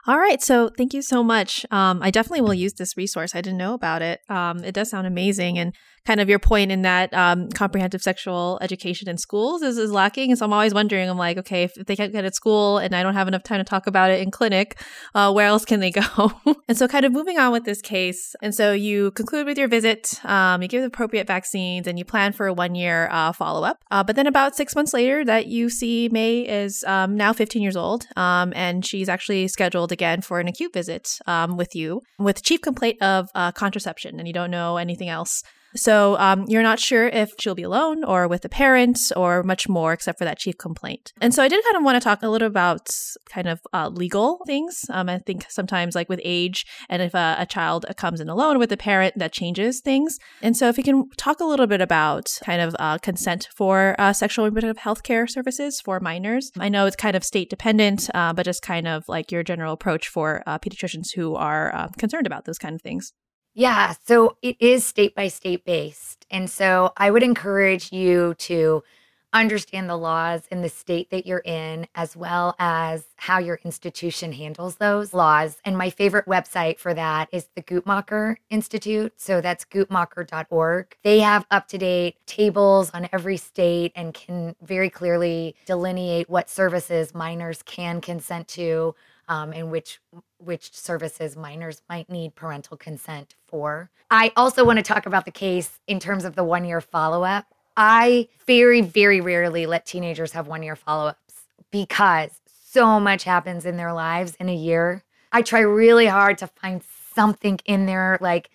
[0.08, 0.42] All right.
[0.42, 1.66] So thank you so much.
[1.70, 3.34] Um, I definitely will use this resource.
[3.34, 4.22] I didn't know about it.
[4.30, 5.58] Um, it does sound amazing.
[5.58, 5.74] And
[6.08, 10.30] kind of your point in that um, comprehensive sexual education in schools is, is lacking.
[10.30, 12.96] And so I'm always wondering, I'm like, okay, if they can't get at school and
[12.96, 14.80] I don't have enough time to talk about it in clinic,
[15.14, 16.32] uh, where else can they go?
[16.68, 18.34] and so kind of moving on with this case.
[18.40, 22.06] And so you conclude with your visit, um, you give the appropriate vaccines and you
[22.06, 23.84] plan for a one year uh, follow up.
[23.90, 27.60] Uh, but then about six months later that you see May is um, now 15
[27.60, 32.02] years old um, and she's actually scheduled again for an acute visit um, with you
[32.18, 35.42] with chief complaint of uh, contraception and you don't know anything else.
[35.76, 39.68] So um, you're not sure if she'll be alone or with a parent or much
[39.68, 41.12] more, except for that chief complaint.
[41.20, 42.88] And so I did kind of want to talk a little about
[43.28, 44.84] kind of uh, legal things.
[44.90, 48.58] Um, I think sometimes, like with age, and if a, a child comes in alone
[48.58, 50.18] with a parent, that changes things.
[50.42, 53.94] And so if you can talk a little bit about kind of uh, consent for
[53.98, 56.50] uh, sexual reproductive health care services for minors.
[56.58, 59.72] I know it's kind of state dependent, uh, but just kind of like your general
[59.72, 63.12] approach for uh, pediatricians who are uh, concerned about those kind of things.
[63.58, 66.24] Yeah, so it is state by state based.
[66.30, 68.84] And so I would encourage you to
[69.32, 74.30] understand the laws in the state that you're in, as well as how your institution
[74.30, 75.56] handles those laws.
[75.64, 79.14] And my favorite website for that is the Guttmacher Institute.
[79.16, 80.96] So that's guttmacher.org.
[81.02, 86.48] They have up to date tables on every state and can very clearly delineate what
[86.48, 88.94] services minors can consent to
[89.26, 89.98] um, and which
[90.38, 93.90] which services minors might need parental consent for.
[94.10, 97.24] I also want to talk about the case in terms of the one year follow
[97.24, 97.46] up.
[97.76, 101.34] I very, very rarely let teenagers have one year follow ups
[101.70, 102.30] because
[102.64, 105.04] so much happens in their lives in a year.
[105.32, 106.82] I try really hard to find
[107.14, 108.50] something in their like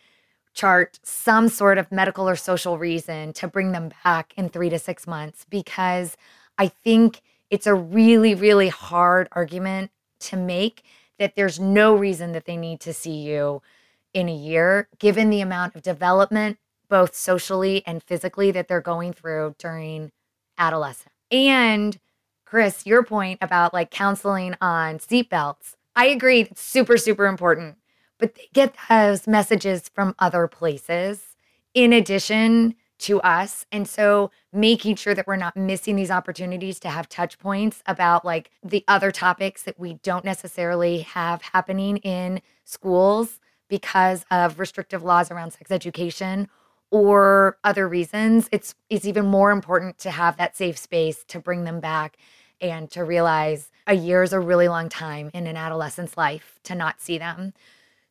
[0.54, 4.80] chart, some sort of medical or social reason to bring them back in three to
[4.80, 6.17] six months because
[6.58, 9.91] I think it's a really, really hard argument
[10.22, 10.84] to make
[11.19, 13.62] that there's no reason that they need to see you
[14.13, 16.58] in a year, given the amount of development,
[16.89, 20.12] both socially and physically, that they're going through during
[20.58, 21.13] adolescence.
[21.32, 21.99] And
[22.45, 27.78] Chris, your point about like counseling on seatbelts, I agree, it's super, super important.
[28.19, 31.36] But they get those messages from other places
[31.73, 33.66] in addition to us.
[33.72, 38.24] And so making sure that we're not missing these opportunities to have touch points about
[38.24, 45.04] like the other topics that we don't necessarily have happening in schools because of restrictive
[45.04, 46.48] laws around sex education
[46.92, 48.48] or other reasons.
[48.54, 52.16] It's it's even more important to have that safe space to bring them back
[52.62, 56.76] and to realize a year is a really long time in an adolescent's life to
[56.76, 57.54] not see them.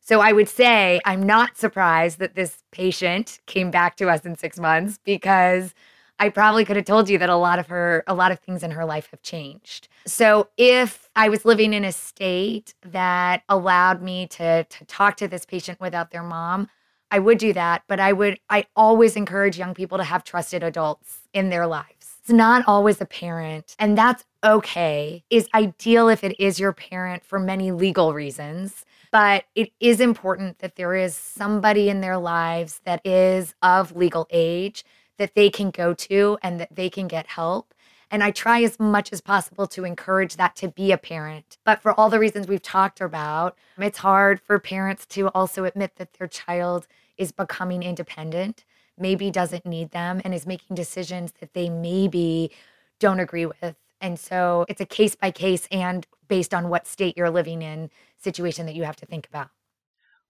[0.03, 4.37] So I would say I'm not surprised that this patient came back to us in
[4.37, 5.73] 6 months because
[6.19, 8.63] I probably could have told you that a lot of her a lot of things
[8.63, 9.87] in her life have changed.
[10.05, 15.27] So if I was living in a state that allowed me to to talk to
[15.27, 16.69] this patient without their mom,
[17.09, 20.63] I would do that, but I would I always encourage young people to have trusted
[20.63, 25.25] adults in their lives it's not always a parent, and that's okay.
[25.29, 28.85] Is ideal if it is your parent for many legal reasons.
[29.13, 34.27] But it is important that there is somebody in their lives that is of legal
[34.31, 34.83] age
[35.19, 37.75] that they can go to and that they can get help.
[38.09, 41.59] And I try as much as possible to encourage that to be a parent.
[41.63, 45.97] But for all the reasons we've talked about, it's hard for parents to also admit
[45.97, 48.65] that their child is becoming independent
[48.97, 52.51] maybe doesn't need them and is making decisions that they maybe
[52.99, 53.75] don't agree with.
[54.03, 57.89] And so it's a case by case and based on what state you're living in
[58.17, 59.47] situation that you have to think about.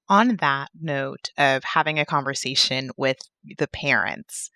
[0.08, 3.18] On that note of having a conversation with
[3.58, 4.52] the parents,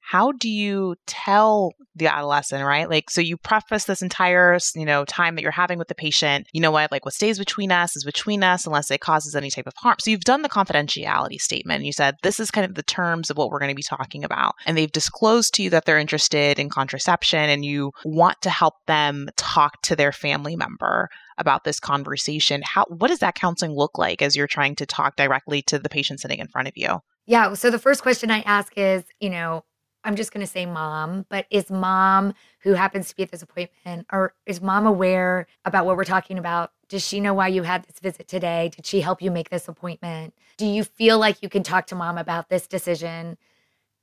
[0.00, 2.88] how do you tell the adolescent, right?
[2.88, 6.46] Like, so you preface this entire, you know, time that you're having with the patient,
[6.52, 9.50] you know what, like what stays between us is between us unless it causes any
[9.50, 9.96] type of harm.
[10.00, 11.84] So you've done the confidentiality statement.
[11.84, 14.24] You said, this is kind of the terms of what we're going to be talking
[14.24, 14.54] about.
[14.66, 18.74] And they've disclosed to you that they're interested in contraception and you want to help
[18.86, 21.08] them talk to their family member
[21.38, 22.62] about this conversation.
[22.64, 25.88] How, what does that counseling look like as you're trying to talk directly to the
[25.88, 26.98] patient sitting in front of you?
[27.26, 27.54] Yeah.
[27.54, 29.62] So the first question I ask is, you know,
[30.04, 33.42] I'm just going to say mom, but is mom who happens to be at this
[33.42, 36.72] appointment or is mom aware about what we're talking about?
[36.88, 38.70] Does she know why you had this visit today?
[38.74, 40.34] Did she help you make this appointment?
[40.56, 43.36] Do you feel like you can talk to mom about this decision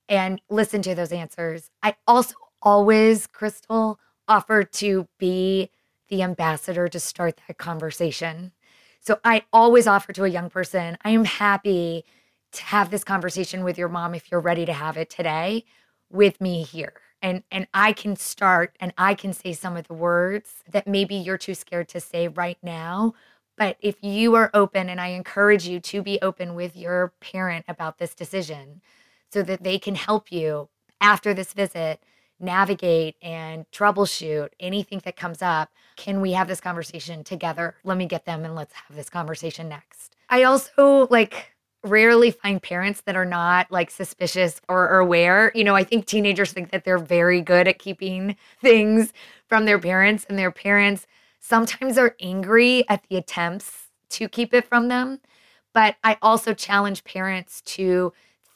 [0.07, 1.71] and listen to those answers?
[1.81, 5.71] I also always, Crystal, offer to be
[6.09, 8.51] the ambassador to start that conversation.
[8.99, 12.05] So I always offer to a young person, I am happy
[12.53, 15.65] to have this conversation with your mom if you're ready to have it today
[16.09, 19.93] with me here and and I can start and I can say some of the
[19.93, 23.13] words that maybe you're too scared to say right now
[23.57, 27.65] but if you are open and I encourage you to be open with your parent
[27.67, 28.81] about this decision
[29.31, 30.69] so that they can help you
[31.01, 32.01] after this visit
[32.39, 37.75] navigate and troubleshoot anything that comes up can we have this conversation together?
[37.83, 40.15] Let me get them and let's have this conversation next.
[40.29, 45.51] I also like rarely find parents that are not like suspicious or, or, aware.
[45.55, 49.13] You know, I think teenagers think that they're very good at keeping things
[49.47, 51.07] from their parents, and their parents
[51.39, 55.19] sometimes are angry at the attempts to keep it from them.
[55.73, 58.11] But I also challenge parents to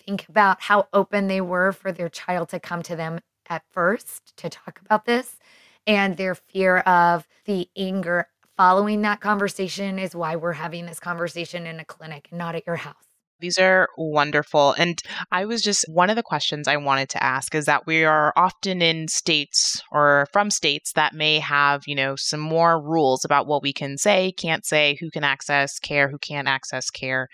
[0.05, 4.35] think about how open they were for their child to come to them at first
[4.37, 5.37] to talk about this
[5.85, 11.65] and their fear of the anger following that conversation is why we're having this conversation
[11.65, 13.10] in a clinic not at your house.
[13.41, 14.73] These are wonderful.
[14.77, 15.01] And
[15.31, 18.31] I was just one of the questions I wanted to ask is that we are
[18.35, 23.47] often in states or from states that may have, you know, some more rules about
[23.47, 27.29] what we can say, can't say, who can access care, who can't access care.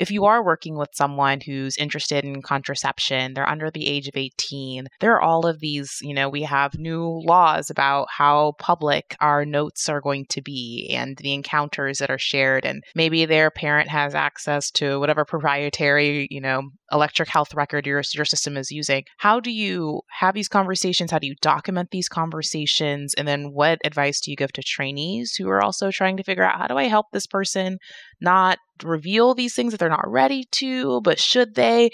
[0.00, 4.16] If you are working with someone who's interested in contraception, they're under the age of
[4.16, 9.14] 18, there are all of these, you know, we have new laws about how public
[9.20, 12.64] our notes are going to be and the encounters that are shared.
[12.64, 17.86] And maybe their parent has access to whatever provider proprietary, you know, electric health record
[17.86, 19.04] your, your system is using.
[19.18, 21.10] How do you have these conversations?
[21.10, 23.14] How do you document these conversations?
[23.14, 26.44] And then what advice do you give to trainees who are also trying to figure
[26.44, 27.78] out how do I help this person
[28.20, 31.90] not reveal these things that they're not ready to, but should they?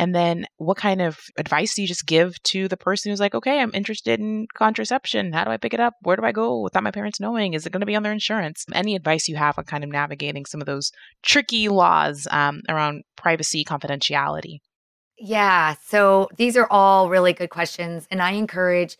[0.00, 3.34] And then what kind of advice do you just give to the person who's like,
[3.34, 5.34] okay, I'm interested in contraception.
[5.34, 5.92] How do I pick it up?
[6.00, 7.52] Where do I go without my parents knowing?
[7.52, 8.64] Is it going to be on their insurance?
[8.72, 10.90] Any advice you have on kind of navigating some of those
[11.22, 14.60] tricky laws um, around privacy, confidentiality?
[15.18, 15.74] Yeah.
[15.84, 18.08] So these are all really good questions.
[18.10, 18.96] And I encourage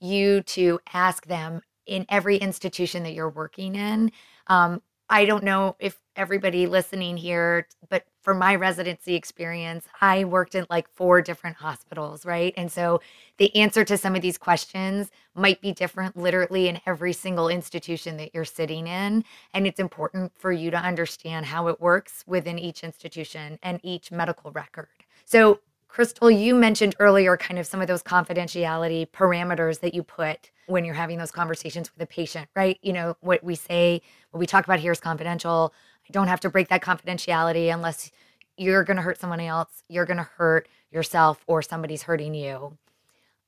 [0.00, 4.12] you to ask them in every institution that you're working in.
[4.46, 4.80] Um,
[5.10, 10.66] I don't know if everybody listening here, but for my residency experience, I worked in
[10.68, 12.52] like four different hospitals, right?
[12.56, 13.00] And so
[13.38, 18.18] the answer to some of these questions might be different literally in every single institution
[18.18, 19.24] that you're sitting in.
[19.54, 24.10] And it's important for you to understand how it works within each institution and each
[24.10, 24.88] medical record.
[25.24, 30.50] So, Crystal, you mentioned earlier kind of some of those confidentiality parameters that you put
[30.66, 32.78] when you're having those conversations with a patient, right?
[32.82, 35.72] You know, what we say, what we talk about here is confidential.
[36.08, 38.12] I don't have to break that confidentiality unless
[38.58, 42.76] you're going to hurt someone else, you're going to hurt yourself, or somebody's hurting you.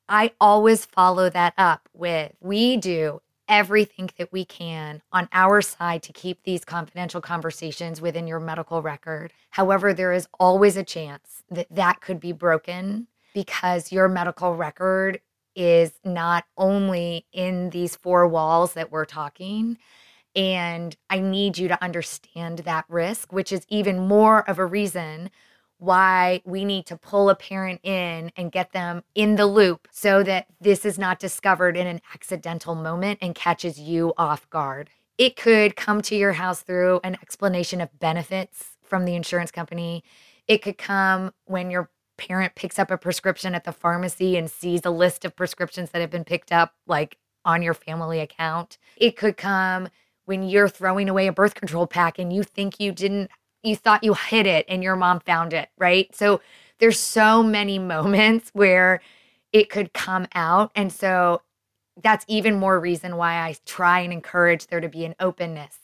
[0.09, 3.20] I always follow that up with we do
[3.51, 8.81] everything that we can on our side to keep these confidential conversations within your medical
[8.81, 9.33] record.
[9.51, 15.21] However, there is always a chance that that could be broken because your medical record
[15.57, 19.77] is not only in these four walls that we're talking.
[20.37, 25.29] And I need you to understand that risk, which is even more of a reason
[25.81, 30.22] why we need to pull a parent in and get them in the loop so
[30.22, 34.91] that this is not discovered in an accidental moment and catches you off guard.
[35.16, 40.05] It could come to your house through an explanation of benefits from the insurance company.
[40.47, 44.83] It could come when your parent picks up a prescription at the pharmacy and sees
[44.85, 48.76] a list of prescriptions that have been picked up, like on your family account.
[48.97, 49.89] It could come
[50.26, 53.31] when you're throwing away a birth control pack and you think you didn't,
[53.63, 56.15] you thought you hid it and your mom found it, right?
[56.15, 56.41] So
[56.79, 59.01] there's so many moments where
[59.53, 60.71] it could come out.
[60.75, 61.43] And so
[62.03, 65.81] that's even more reason why I try and encourage there to be an openness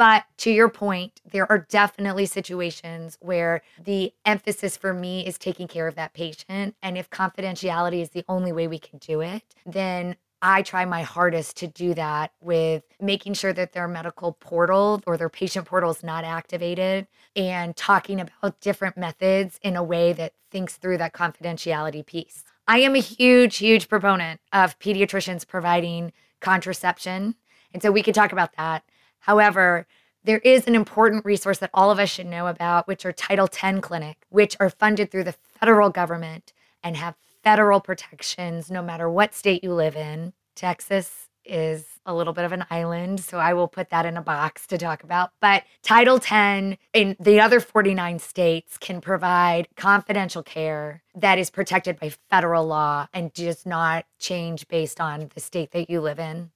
[0.00, 5.68] but to your point, there are definitely situations where the emphasis for me is taking
[5.68, 6.74] care of that patient.
[6.80, 11.02] And if confidentiality is the only way we can do it, then I try my
[11.02, 15.90] hardest to do that with making sure that their medical portal or their patient portal
[15.90, 21.12] is not activated and talking about different methods in a way that thinks through that
[21.12, 22.44] confidentiality piece.
[22.66, 27.34] I am a huge, huge proponent of pediatricians providing contraception.
[27.74, 28.84] And so we could talk about that.
[29.20, 29.86] However,
[30.24, 33.48] there is an important resource that all of us should know about, which are Title
[33.52, 39.08] X clinic, which are funded through the federal government and have federal protections no matter
[39.08, 40.32] what state you live in.
[40.54, 44.22] Texas is a little bit of an island, so I will put that in a
[44.22, 45.30] box to talk about.
[45.40, 51.98] But Title X in the other 49 states can provide confidential care that is protected
[51.98, 56.50] by federal law and does not change based on the state that you live in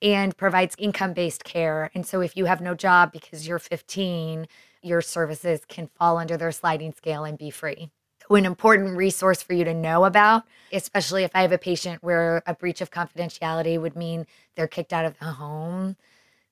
[0.00, 1.90] and provides income based care.
[1.94, 4.46] And so if you have no job because you're 15,
[4.82, 7.90] your services can fall under their sliding scale and be free.
[8.30, 12.42] An important resource for you to know about, especially if I have a patient where
[12.46, 15.96] a breach of confidentiality would mean they're kicked out of the home,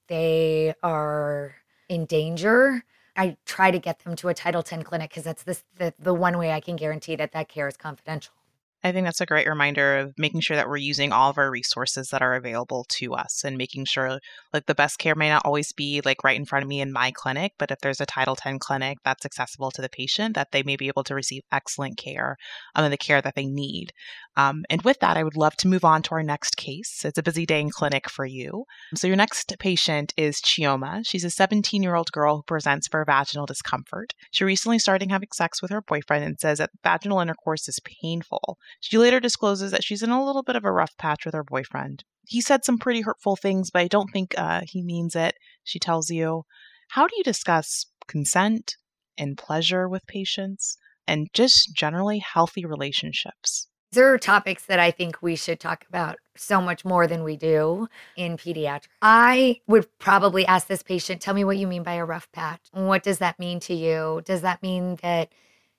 [0.09, 1.55] they are
[1.89, 2.85] in danger.
[3.17, 6.39] I try to get them to a Title X clinic because that's the, the one
[6.39, 8.35] way I can guarantee that that care is confidential.
[8.83, 11.51] I think that's a great reminder of making sure that we're using all of our
[11.51, 14.21] resources that are available to us and making sure
[14.55, 16.91] like the best care may not always be like right in front of me in
[16.91, 20.53] my clinic, but if there's a Title X clinic that's accessible to the patient, that
[20.53, 22.39] they may be able to receive excellent care
[22.75, 23.93] um, and the care that they need.
[24.41, 27.05] Um, and with that, I would love to move on to our next case.
[27.05, 28.65] It's a busy day in clinic for you.
[28.95, 31.07] So your next patient is Chioma.
[31.07, 34.15] She's a 17 year old girl who presents for vaginal discomfort.
[34.31, 38.59] She recently started having sex with her boyfriend and says that vaginal intercourse is painful.
[38.81, 41.45] She later discloses that she's in a little bit of a rough patch with her
[41.45, 42.05] boyfriend.
[42.27, 45.35] He said some pretty hurtful things, but I don't think uh, he means it,
[45.65, 46.45] she tells you.
[46.91, 48.77] How do you discuss consent
[49.19, 53.67] and pleasure with patients and just generally healthy relationships?
[53.93, 57.37] These are topics that I think we should talk about so much more than we
[57.37, 58.87] do in pediatrics.
[59.03, 62.61] I would probably ask this patient, tell me what you mean by a rough patch.
[62.71, 64.23] What does that mean to you?
[64.25, 65.33] Does that mean that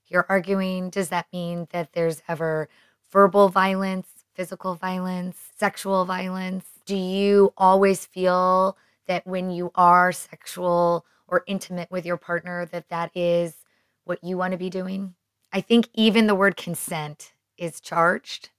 [0.08, 0.90] you're arguing?
[0.90, 2.68] Does that mean that there's ever
[3.10, 6.66] verbal violence, physical violence, sexual violence?
[6.86, 12.90] Do you always feel that when you are sexual or intimate with your partner that
[12.90, 13.56] that is
[14.04, 15.14] what you want to be doing?
[15.54, 17.32] I think even the word consent
[17.62, 18.50] is charged.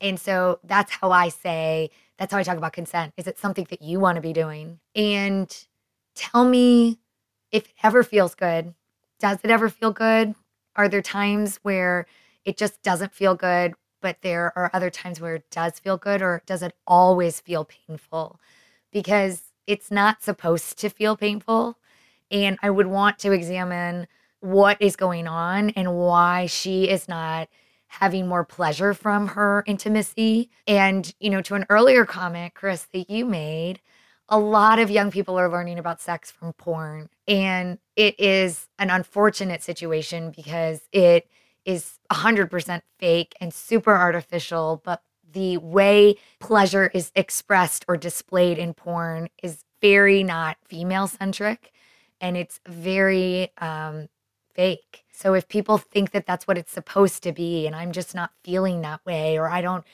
[0.00, 3.12] And so that's how I say, that's how I talk about consent.
[3.16, 4.80] Is it something that you want to be doing?
[4.96, 5.54] And
[6.14, 6.98] tell me
[7.52, 8.74] if it ever feels good.
[9.20, 10.34] Does it ever feel good?
[10.74, 12.06] Are there times where
[12.44, 16.22] it just doesn't feel good, but there are other times where it does feel good,
[16.22, 18.40] or does it always feel painful?
[18.90, 21.76] Because it's not supposed to feel painful.
[22.30, 24.06] And I would want to examine
[24.40, 27.48] what is going on and why she is not
[27.90, 30.48] having more pleasure from her intimacy.
[30.66, 33.80] And, you know, to an earlier comment, Chris, that you made,
[34.28, 37.10] a lot of young people are learning about sex from porn.
[37.26, 41.28] And it is an unfortunate situation because it
[41.64, 44.80] is 100% fake and super artificial.
[44.84, 51.72] But the way pleasure is expressed or displayed in porn is very not female centric
[52.20, 54.08] and it's very um,
[54.54, 55.04] fake.
[55.20, 58.30] So if people think that that's what it's supposed to be, and I'm just not
[58.42, 59.84] feeling that way, or I don't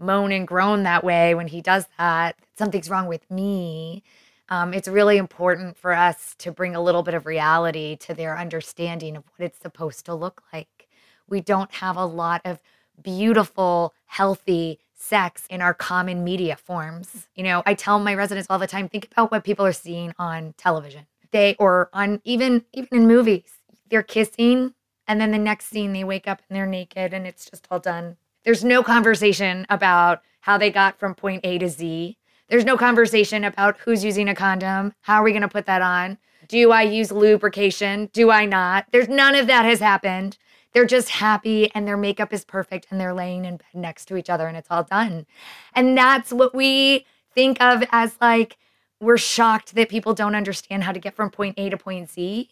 [0.00, 4.02] moan and groan that way when he does that, something's wrong with me.
[4.48, 8.38] Um, it's really important for us to bring a little bit of reality to their
[8.38, 10.88] understanding of what it's supposed to look like.
[11.28, 12.58] We don't have a lot of
[13.02, 17.28] beautiful, healthy sex in our common media forms.
[17.34, 20.14] You know, I tell my residents all the time think about what people are seeing
[20.18, 21.06] on television.
[21.30, 23.61] They or on even even in movies.
[23.92, 24.72] They're kissing
[25.06, 27.78] and then the next scene they wake up and they're naked and it's just all
[27.78, 28.16] done.
[28.42, 32.16] There's no conversation about how they got from point A to Z.
[32.48, 34.94] There's no conversation about who's using a condom.
[35.02, 36.16] How are we going to put that on?
[36.48, 38.08] Do I use lubrication?
[38.14, 38.86] Do I not?
[38.92, 40.38] There's none of that has happened.
[40.72, 44.16] They're just happy and their makeup is perfect and they're laying in bed next to
[44.16, 45.26] each other and it's all done.
[45.74, 48.56] And that's what we think of as like,
[49.00, 52.48] we're shocked that people don't understand how to get from point A to point Z,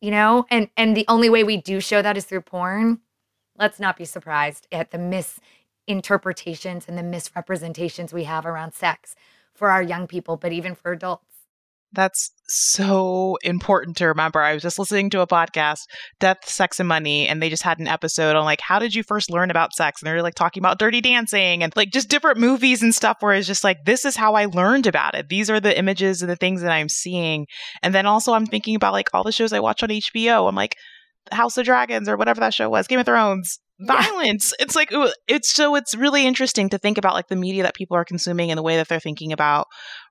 [0.00, 0.46] you know?
[0.50, 3.00] And and the only way we do show that is through porn.
[3.58, 9.16] Let's not be surprised at the misinterpretations and the misrepresentations we have around sex
[9.54, 11.37] for our young people, but even for adults.
[11.92, 14.40] That's so important to remember.
[14.40, 15.80] I was just listening to a podcast,
[16.20, 19.02] Death, Sex, and Money, and they just had an episode on like, how did you
[19.02, 20.02] first learn about sex?
[20.02, 23.34] And they're like talking about dirty dancing and like just different movies and stuff where
[23.34, 25.28] it's just like, this is how I learned about it.
[25.28, 27.46] These are the images and the things that I'm seeing.
[27.82, 30.48] And then also, I'm thinking about like all the shows I watch on HBO.
[30.48, 30.76] I'm like,
[31.32, 34.52] House of Dragons or whatever that show was, Game of Thrones violence.
[34.58, 34.64] Yeah.
[34.64, 34.90] It's like
[35.26, 38.50] it's so it's really interesting to think about like the media that people are consuming
[38.50, 39.66] and the way that they're thinking about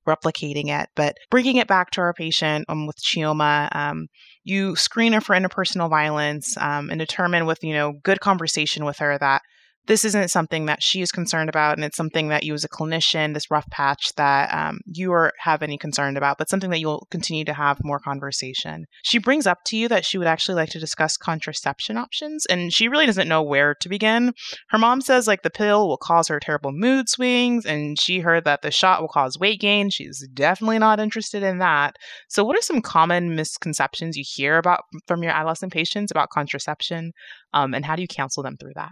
[0.08, 0.90] replicating it.
[0.96, 4.08] But bringing it back to our patient um, with Chioma, um,
[4.44, 9.00] you screen her for interpersonal violence um, and determine with you know good conversation with
[9.00, 9.42] her that
[9.88, 12.70] this isn't something that she is concerned about, and it's something that you, as a
[12.70, 16.80] clinician, this rough patch that um, you are have any concern about, but something that
[16.80, 18.86] you'll continue to have more conversation.
[19.04, 22.74] She brings up to you that she would actually like to discuss contraception options, and
[22.74, 24.34] she really doesn't know where to begin.
[24.70, 28.44] Her mom says like the pill will cause her terrible mood swings, and she heard
[28.44, 29.90] that the shot will cause weight gain.
[29.90, 31.96] She's definitely not interested in that.
[32.28, 37.14] So, what are some common misconceptions you hear about from your adolescent patients about contraception,
[37.54, 38.90] um, and how do you counsel them through that?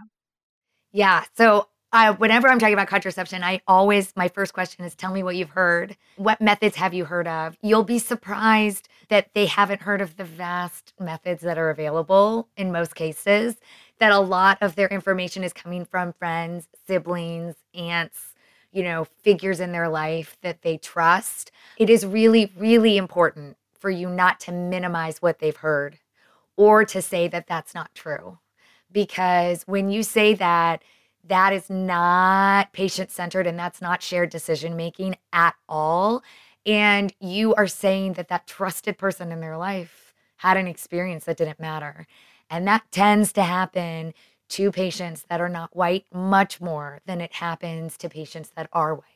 [0.96, 1.24] Yeah.
[1.36, 1.68] So
[2.16, 5.50] whenever I'm talking about contraception, I always, my first question is tell me what you've
[5.50, 5.94] heard.
[6.16, 7.58] What methods have you heard of?
[7.60, 12.72] You'll be surprised that they haven't heard of the vast methods that are available in
[12.72, 13.56] most cases,
[13.98, 18.34] that a lot of their information is coming from friends, siblings, aunts,
[18.72, 21.52] you know, figures in their life that they trust.
[21.76, 25.98] It is really, really important for you not to minimize what they've heard
[26.56, 28.38] or to say that that's not true
[28.96, 30.82] because when you say that,
[31.22, 36.22] that is not patient centered and that's not shared decision making at all.
[36.64, 41.36] And you are saying that that trusted person in their life had an experience that
[41.36, 42.06] didn't matter.
[42.48, 44.14] And that tends to happen
[44.48, 48.94] to patients that are not white much more than it happens to patients that are
[48.94, 49.15] white.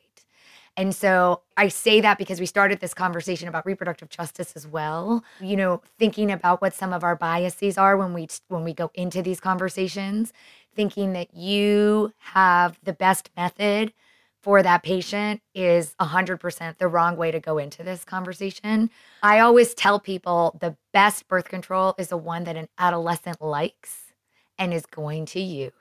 [0.77, 5.23] And so I say that because we started this conversation about reproductive justice as well.
[5.41, 8.89] You know, thinking about what some of our biases are when we when we go
[8.93, 10.31] into these conversations,
[10.75, 13.93] thinking that you have the best method
[14.41, 18.89] for that patient is 100% the wrong way to go into this conversation.
[19.21, 24.13] I always tell people the best birth control is the one that an adolescent likes
[24.57, 25.71] and is going to use.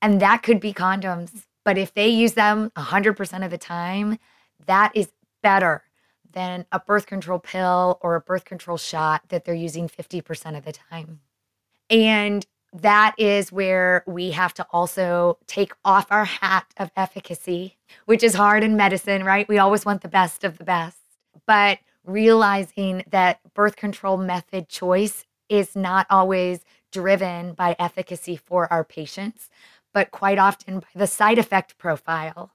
[0.00, 1.44] And that could be condoms.
[1.64, 4.18] But if they use them 100% of the time,
[4.64, 5.82] that is better
[6.32, 10.64] than a birth control pill or a birth control shot that they're using 50% of
[10.64, 11.20] the time.
[11.88, 18.22] And that is where we have to also take off our hat of efficacy, which
[18.22, 19.48] is hard in medicine, right?
[19.48, 20.98] We always want the best of the best.
[21.46, 28.84] But realizing that birth control method choice is not always driven by efficacy for our
[28.84, 29.48] patients,
[29.94, 32.52] but quite often by the side effect profile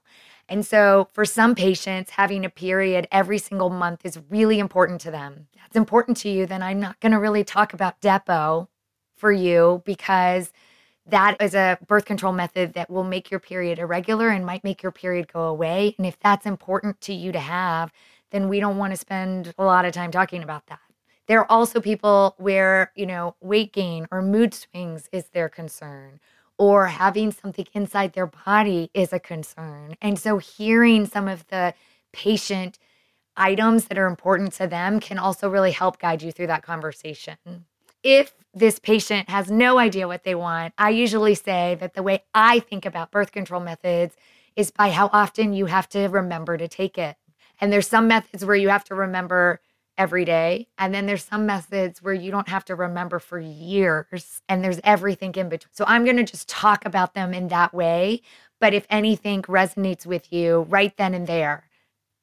[0.52, 5.10] and so, for some patients, having a period every single month is really important to
[5.10, 5.46] them.
[5.56, 8.68] That's important to you, then I'm not going to really talk about Depo
[9.16, 10.52] for you because
[11.06, 14.82] that is a birth control method that will make your period irregular and might make
[14.82, 15.94] your period go away.
[15.96, 17.90] And if that's important to you to have,
[18.30, 20.80] then we don't want to spend a lot of time talking about that.
[21.28, 26.20] There are also people where, you know, weight gain or mood swings is their concern,
[26.62, 29.96] or having something inside their body is a concern.
[30.00, 31.74] And so hearing some of the
[32.12, 32.78] patient
[33.36, 37.36] items that are important to them can also really help guide you through that conversation.
[38.04, 42.22] If this patient has no idea what they want, I usually say that the way
[42.32, 44.14] I think about birth control methods
[44.54, 47.16] is by how often you have to remember to take it.
[47.60, 49.60] And there's some methods where you have to remember
[49.98, 50.68] every day.
[50.78, 54.80] And then there's some methods where you don't have to remember for years and there's
[54.84, 55.70] everything in between.
[55.72, 58.22] So I'm going to just talk about them in that way.
[58.60, 61.68] But if anything resonates with you right then and there,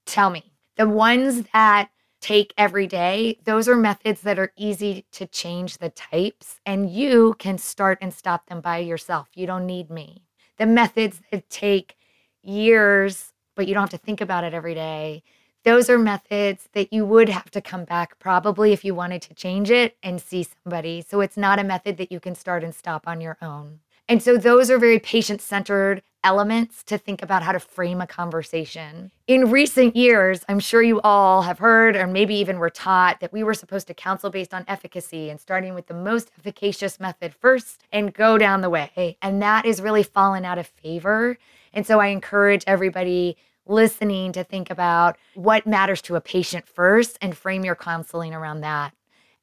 [0.06, 0.54] tell me.
[0.78, 1.90] The ones that
[2.22, 7.36] take every day, those are methods that are easy to change the types, and you
[7.40, 9.30] can start and stop them by yourself.
[9.36, 10.24] You don't need me.
[10.58, 11.96] The methods that take
[12.44, 15.24] years, but you don't have to think about it every day,
[15.64, 19.34] those are methods that you would have to come back probably if you wanted to
[19.34, 21.04] change it and see somebody.
[21.08, 23.80] So it's not a method that you can start and stop on your own.
[24.08, 28.08] And so those are very patient centered elements to think about how to frame a
[28.08, 29.12] conversation.
[29.28, 33.32] In recent years, I'm sure you all have heard or maybe even were taught that
[33.32, 37.34] we were supposed to counsel based on efficacy and starting with the most efficacious method
[37.36, 39.18] first and go down the way.
[39.22, 41.38] And that is really fallen out of favor.
[41.74, 43.38] And so I encourage everybody
[43.70, 48.62] listening to think about what matters to a patient first and frame your counseling around
[48.62, 48.94] that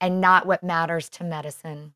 [0.00, 1.94] and not what matters to medicine.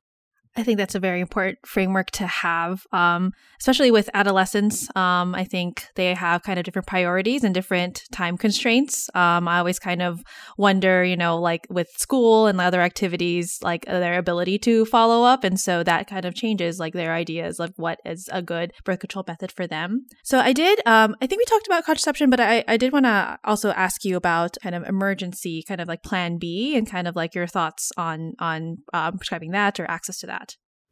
[0.61, 4.95] I think that's a very important framework to have, um, especially with adolescents.
[4.95, 9.09] Um, I think they have kind of different priorities and different time constraints.
[9.15, 10.23] Um, I always kind of
[10.59, 15.45] wonder, you know, like with school and other activities, like their ability to follow up.
[15.45, 19.01] And so that kind of changes like their ideas of what is a good birth
[19.01, 20.07] control method for them.
[20.23, 23.07] So I did, um, I think we talked about contraception, but I, I did want
[23.07, 27.09] to also ask you about kind of emergency, kind of like plan B and kind
[27.09, 30.50] of like your thoughts on, on um, prescribing that or access to that.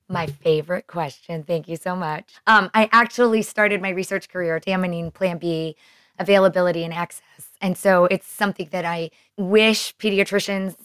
[0.08, 1.44] My favorite question.
[1.44, 2.34] Thank you so much.
[2.46, 5.76] Um, I actually started my research career examining Plan B
[6.18, 7.50] availability and access.
[7.60, 10.76] And so it's something that I wish pediatricians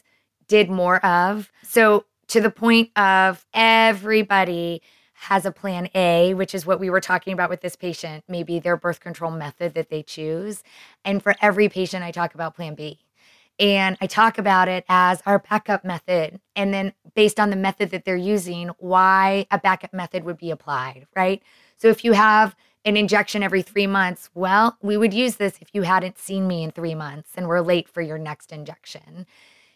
[0.48, 1.52] did more of.
[1.64, 4.82] So, to the point of everybody
[5.14, 8.60] has a plan A, which is what we were talking about with this patient, maybe
[8.60, 10.64] their birth control method that they choose.
[11.06, 13.03] And for every patient, I talk about plan B.
[13.60, 16.40] And I talk about it as our backup method.
[16.56, 20.52] And then based on the method that they're using, why a backup method would be
[20.52, 21.42] applied, right?
[21.78, 25.70] So if you have an injection every three months, well, we would use this if
[25.74, 29.26] you hadn't seen me in three months and we're late for your next injection.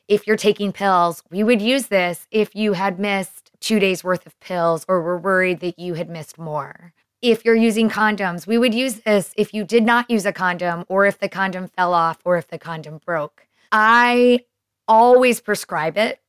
[0.08, 4.26] If you're taking pills, we would use this if you had missed two days worth
[4.26, 6.94] of pills or were worried that you had missed more.
[7.22, 10.86] If you're using condoms, we would use this if you did not use a condom
[10.88, 13.47] or if the condom fell off or if the condom broke.
[13.72, 14.42] I
[14.88, 16.20] always prescribe it,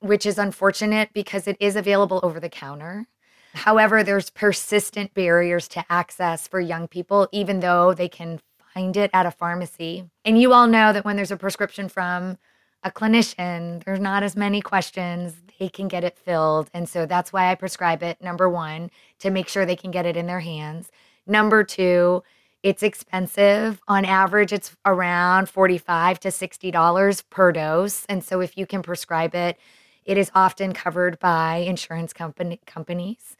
[0.00, 3.06] which is unfortunate because it is available over the counter.
[3.54, 8.40] However, there's persistent barriers to access for young people, even though they can
[8.72, 10.08] find it at a pharmacy.
[10.24, 12.38] And you all know that when there's a prescription from
[12.82, 15.34] a clinician, there's not as many questions.
[15.58, 16.70] They can get it filled.
[16.72, 20.06] And so that's why I prescribe it, number one, to make sure they can get
[20.06, 20.90] it in their hands.
[21.26, 22.24] Number two,
[22.62, 23.80] it's expensive.
[23.88, 28.04] On average, it's around 45 to $60 per dose.
[28.08, 29.58] And so if you can prescribe it,
[30.04, 33.36] it is often covered by insurance company companies.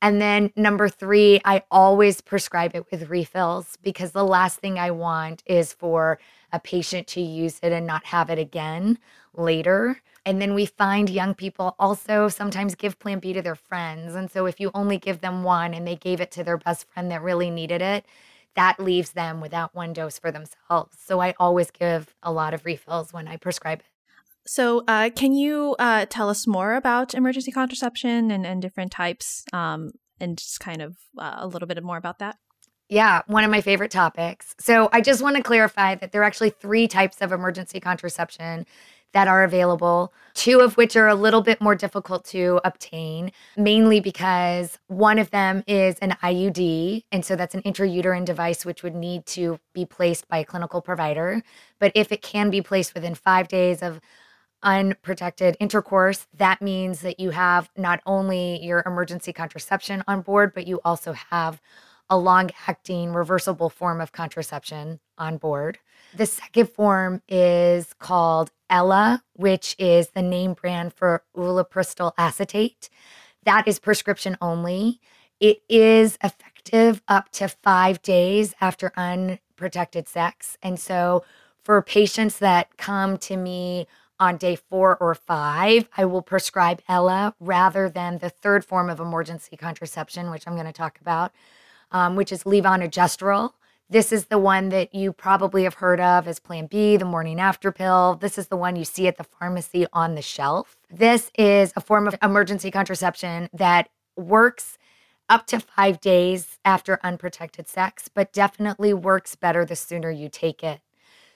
[0.00, 4.90] And then number 3, I always prescribe it with refills because the last thing I
[4.90, 6.18] want is for
[6.52, 8.98] a patient to use it and not have it again
[9.34, 10.02] later.
[10.26, 14.14] And then we find young people also sometimes give Plan B to their friends.
[14.14, 16.88] And so if you only give them one and they gave it to their best
[16.90, 18.04] friend that really needed it,
[18.54, 20.96] that leaves them without one dose for themselves.
[21.04, 23.86] So I always give a lot of refills when I prescribe it.
[24.44, 29.44] So, uh, can you uh, tell us more about emergency contraception and, and different types
[29.52, 32.38] um, and just kind of uh, a little bit more about that?
[32.88, 34.54] Yeah, one of my favorite topics.
[34.58, 38.66] So, I just want to clarify that there are actually three types of emergency contraception
[39.12, 44.00] that are available, two of which are a little bit more difficult to obtain, mainly
[44.00, 47.04] because one of them is an IUD.
[47.12, 50.80] And so that's an intrauterine device, which would need to be placed by a clinical
[50.80, 51.42] provider.
[51.78, 54.00] But if it can be placed within five days of
[54.62, 60.66] unprotected intercourse, that means that you have not only your emergency contraception on board, but
[60.66, 61.60] you also have
[62.08, 65.78] a long acting reversible form of contraception on board.
[66.14, 72.88] The second form is called Ella, which is the name brand for ulipristal acetate.
[73.44, 74.98] That is prescription only.
[75.38, 80.56] It is effective up to five days after unprotected sex.
[80.62, 81.22] And so
[81.62, 83.86] for patients that come to me
[84.18, 89.00] on day four or five, I will prescribe Ella rather than the third form of
[89.00, 91.32] emergency contraception, which I'm going to talk about,
[91.90, 93.52] um, which is levonorgestrel.
[93.92, 97.38] This is the one that you probably have heard of as Plan B, the morning
[97.38, 98.16] after pill.
[98.18, 100.78] This is the one you see at the pharmacy on the shelf.
[100.90, 104.78] This is a form of emergency contraception that works
[105.28, 110.64] up to five days after unprotected sex, but definitely works better the sooner you take
[110.64, 110.80] it.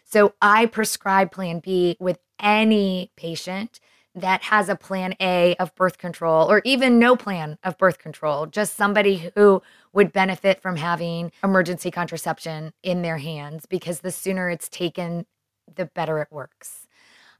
[0.07, 3.81] So I prescribe Plan B with any patient
[4.17, 8.47] that has a plan A of birth control or even no plan of birth control,
[8.47, 9.63] just somebody who
[9.93, 15.27] would benefit from having emergency contraception in their hands because the sooner it's taken,
[15.73, 16.87] the better it works.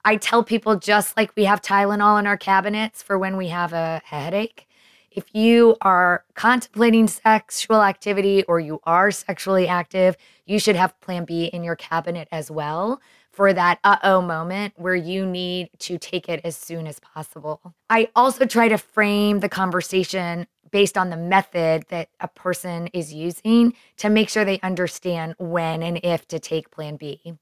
[0.05, 3.73] I tell people just like we have Tylenol in our cabinets for when we have
[3.73, 4.69] a headache,
[5.11, 10.15] if you are contemplating sexual activity or you are sexually active,
[10.45, 13.01] you should have plan B in your cabinet as well
[13.37, 17.75] for that uh oh moment where you need to take it as soon as possible.
[17.91, 23.13] I also try to frame the conversation based on the method that a person is
[23.13, 27.35] using to make sure they understand when and if to take Plan B.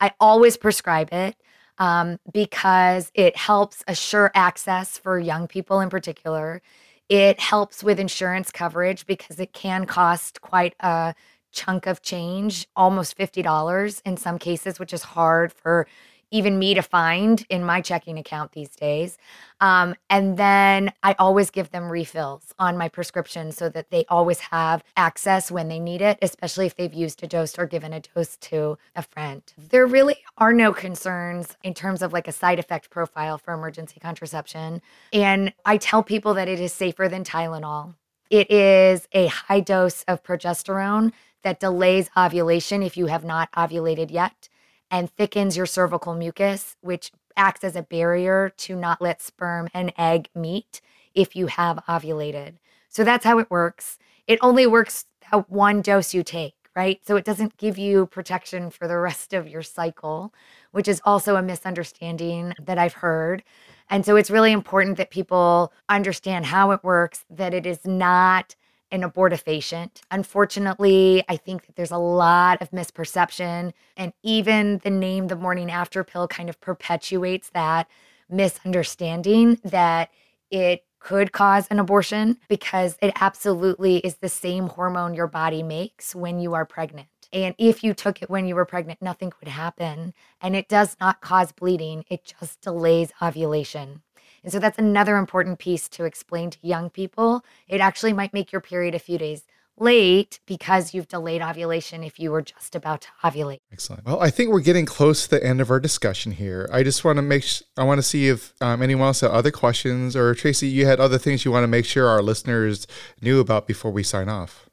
[0.00, 1.36] I always prescribe it
[1.78, 6.60] um, because it helps assure access for young people in particular.
[7.08, 11.14] It helps with insurance coverage because it can cost quite a
[11.52, 15.86] chunk of change, almost $50 in some cases, which is hard for
[16.30, 19.18] even me to find in my checking account these days.
[19.60, 24.40] Um, and then I always give them refills on my prescription so that they always
[24.40, 28.00] have access when they need it, especially if they've used a dose or given a
[28.00, 29.42] dose to a friend.
[29.56, 34.00] There really are no concerns in terms of like a side effect profile for emergency
[34.00, 34.82] contraception.
[35.12, 37.94] And I tell people that it is safer than Tylenol.
[38.30, 41.12] It is a high dose of progesterone
[41.48, 44.50] that delays ovulation if you have not ovulated yet
[44.90, 49.90] and thickens your cervical mucus, which acts as a barrier to not let sperm and
[49.96, 50.82] egg meet
[51.14, 52.56] if you have ovulated.
[52.90, 53.96] So that's how it works.
[54.26, 57.00] It only works at one dose you take, right?
[57.06, 60.34] So it doesn't give you protection for the rest of your cycle,
[60.72, 63.42] which is also a misunderstanding that I've heard.
[63.88, 68.54] And so it's really important that people understand how it works, that it is not
[68.90, 70.00] an abortifacient.
[70.10, 75.70] Unfortunately, I think that there's a lot of misperception, and even the name the morning
[75.70, 77.88] after pill kind of perpetuates that
[78.28, 80.10] misunderstanding that
[80.50, 86.14] it could cause an abortion because it absolutely is the same hormone your body makes
[86.14, 87.08] when you are pregnant.
[87.32, 90.14] And if you took it when you were pregnant, nothing would happen.
[90.40, 94.02] And it does not cause bleeding, it just delays ovulation.
[94.42, 97.44] And so that's another important piece to explain to young people.
[97.68, 99.44] It actually might make your period a few days
[99.80, 103.60] late because you've delayed ovulation if you were just about to ovulate.
[103.72, 104.04] Excellent.
[104.04, 106.68] Well, I think we're getting close to the end of our discussion here.
[106.72, 109.30] I just want to make sh- I want to see if um, anyone else had
[109.30, 112.86] other questions or Tracey, you had other things you want to make sure our listeners
[113.20, 114.68] knew about before we sign off.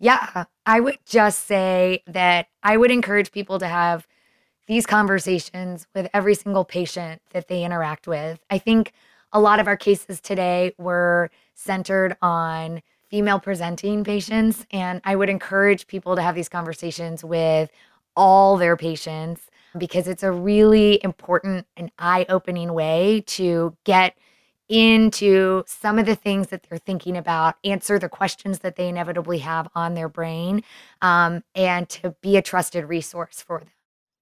[0.00, 4.06] Yeah, I would just say that I would encourage people to have
[4.68, 8.38] these conversations with every single patient that they interact with.
[8.50, 8.92] I think
[9.32, 14.66] a lot of our cases today were centered on female presenting patients.
[14.70, 17.70] And I would encourage people to have these conversations with
[18.14, 19.42] all their patients
[19.76, 24.16] because it's a really important and eye opening way to get
[24.68, 29.38] into some of the things that they're thinking about, answer the questions that they inevitably
[29.38, 30.62] have on their brain,
[31.00, 33.68] um, and to be a trusted resource for them.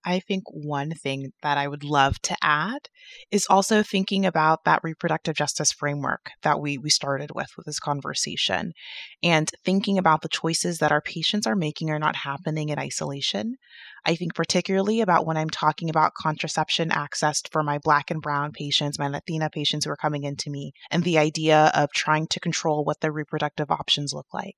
[0.07, 2.89] I think one thing that I would love to add
[3.33, 7.81] is also thinking about that reproductive justice framework that we, we started with with this
[7.81, 8.73] conversation
[9.21, 13.57] and thinking about the choices that our patients are making are not happening in isolation.
[14.05, 18.53] I think particularly about when I'm talking about contraception access for my Black and Brown
[18.53, 22.39] patients, my Latina patients who are coming into me, and the idea of trying to
[22.39, 24.55] control what their reproductive options look like.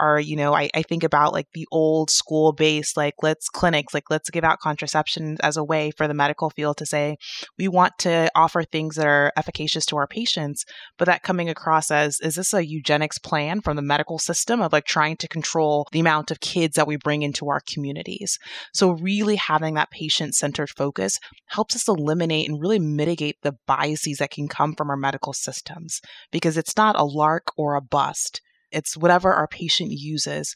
[0.00, 3.92] Or, you know, I, I think about like the old school based, like let's clinics,
[3.92, 7.16] like let's give out contraception as a way for the medical field to say,
[7.58, 10.64] we want to offer things that are efficacious to our patients,
[10.96, 14.72] but that coming across as, is this a eugenics plan from the medical system of
[14.72, 18.38] like trying to control the amount of kids that we bring into our communities?
[18.72, 24.18] So really having that patient centered focus helps us eliminate and really mitigate the biases
[24.18, 28.40] that can come from our medical systems because it's not a LARC or a bust.
[28.70, 30.54] It's whatever our patient uses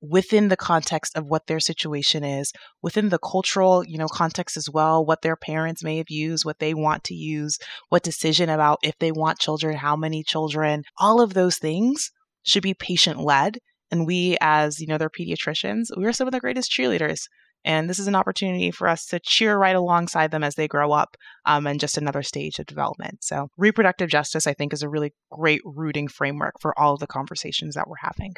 [0.00, 2.52] within the context of what their situation is,
[2.82, 6.58] within the cultural, you know, context as well, what their parents may have used, what
[6.58, 7.58] they want to use,
[7.88, 12.10] what decision about if they want children, how many children, all of those things
[12.42, 13.58] should be patient led.
[13.90, 17.22] And we, as, you know, their pediatricians, we are some of the greatest cheerleaders.
[17.66, 20.92] And this is an opportunity for us to cheer right alongside them as they grow
[20.92, 23.24] up um, and just another stage of development.
[23.24, 27.08] So, reproductive justice, I think, is a really great rooting framework for all of the
[27.08, 28.34] conversations that we're having.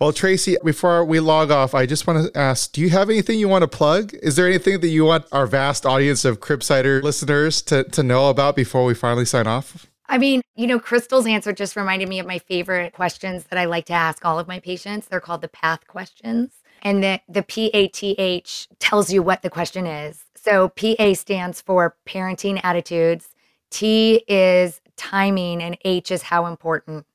[0.00, 3.38] Well, Tracey, before we log off, I just want to ask do you have anything
[3.38, 4.14] you want to plug?
[4.14, 8.30] Is there anything that you want our vast audience of Cribsider listeners to, to know
[8.30, 9.86] about before we finally sign off?
[10.08, 13.66] I mean, you know, Crystal's answer just reminded me of my favorite questions that I
[13.66, 15.06] like to ask all of my patients.
[15.06, 16.61] They're called the PATH questions.
[16.82, 20.24] And the, the PATH tells you what the question is.
[20.34, 23.28] So PA stands for parenting attitudes,
[23.70, 27.06] T is timing, and H is how important.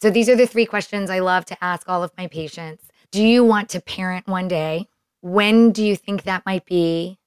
[0.00, 2.84] So these are the three questions I love to ask all of my patients.
[3.10, 4.88] Do you want to parent one day?
[5.20, 7.18] When do you think that might be?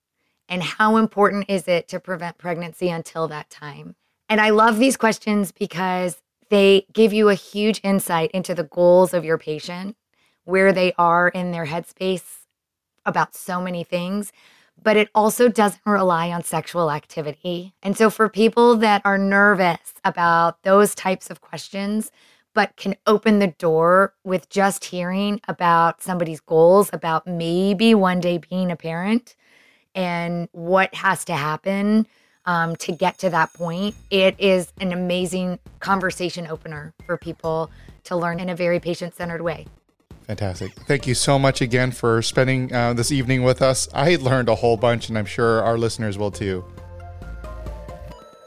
[0.47, 3.95] And how important is it to prevent pregnancy until that time?
[4.29, 9.13] And I love these questions because they give you a huge insight into the goals
[9.13, 9.95] of your patient,
[10.45, 12.45] where they are in their headspace
[13.05, 14.31] about so many things,
[14.81, 17.73] but it also doesn't rely on sexual activity.
[17.83, 22.11] And so, for people that are nervous about those types of questions,
[22.53, 28.37] but can open the door with just hearing about somebody's goals, about maybe one day
[28.37, 29.35] being a parent
[29.95, 32.07] and what has to happen
[32.45, 33.95] um, to get to that point.
[34.09, 37.69] It is an amazing conversation opener for people
[38.05, 39.67] to learn in a very patient centered way.
[40.29, 40.73] Fantastic.
[40.73, 43.89] Thank you so much again for spending uh, this evening with us.
[43.95, 46.63] I learned a whole bunch, and I'm sure our listeners will too.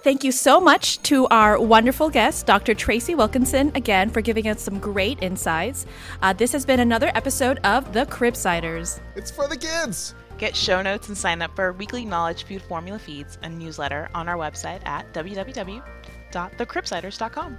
[0.05, 2.74] Thank you so much to our wonderful guest, Dr.
[2.74, 5.85] Tracey Wilkinson, again for giving us some great insights.
[6.22, 9.01] Uh, this has been another episode of The Cribsiders.
[9.16, 10.14] It's for the kids.
[10.39, 14.09] Get show notes and sign up for our weekly knowledge food formula feeds and newsletter
[14.14, 17.59] on our website at www.thecribsiders.com.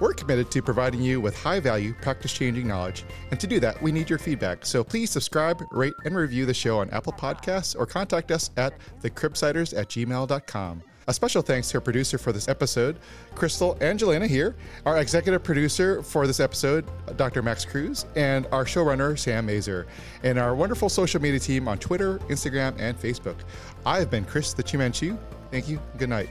[0.00, 3.04] We're committed to providing you with high value, practice changing knowledge.
[3.30, 4.66] And to do that, we need your feedback.
[4.66, 8.72] So please subscribe, rate, and review the show on Apple Podcasts or contact us at
[9.02, 10.82] thecribsiders at gmail.com.
[11.08, 13.00] A special thanks to our producer for this episode,
[13.34, 14.54] Crystal Angelina here,
[14.86, 16.86] our executive producer for this episode,
[17.16, 17.42] Dr.
[17.42, 19.88] Max Cruz, and our showrunner, Sam Mazer,
[20.22, 23.36] and our wonderful social media team on Twitter, Instagram, and Facebook.
[23.84, 25.18] I've been Chris the Chu Manchu.
[25.50, 25.80] Thank you.
[25.98, 26.28] Good night.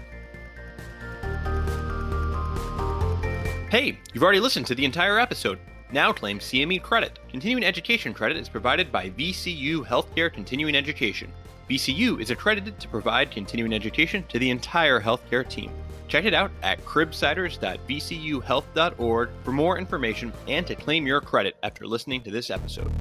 [3.69, 5.59] Hey, you've already listened to the entire episode.
[5.91, 7.19] Now claim CME credit.
[7.29, 11.31] Continuing education credit is provided by VCU Healthcare Continuing Education.
[11.69, 15.71] VCU is accredited to provide continuing education to the entire healthcare team.
[16.07, 22.23] Check it out at cribsiders.vcuhealth.org for more information and to claim your credit after listening
[22.23, 22.91] to this episode.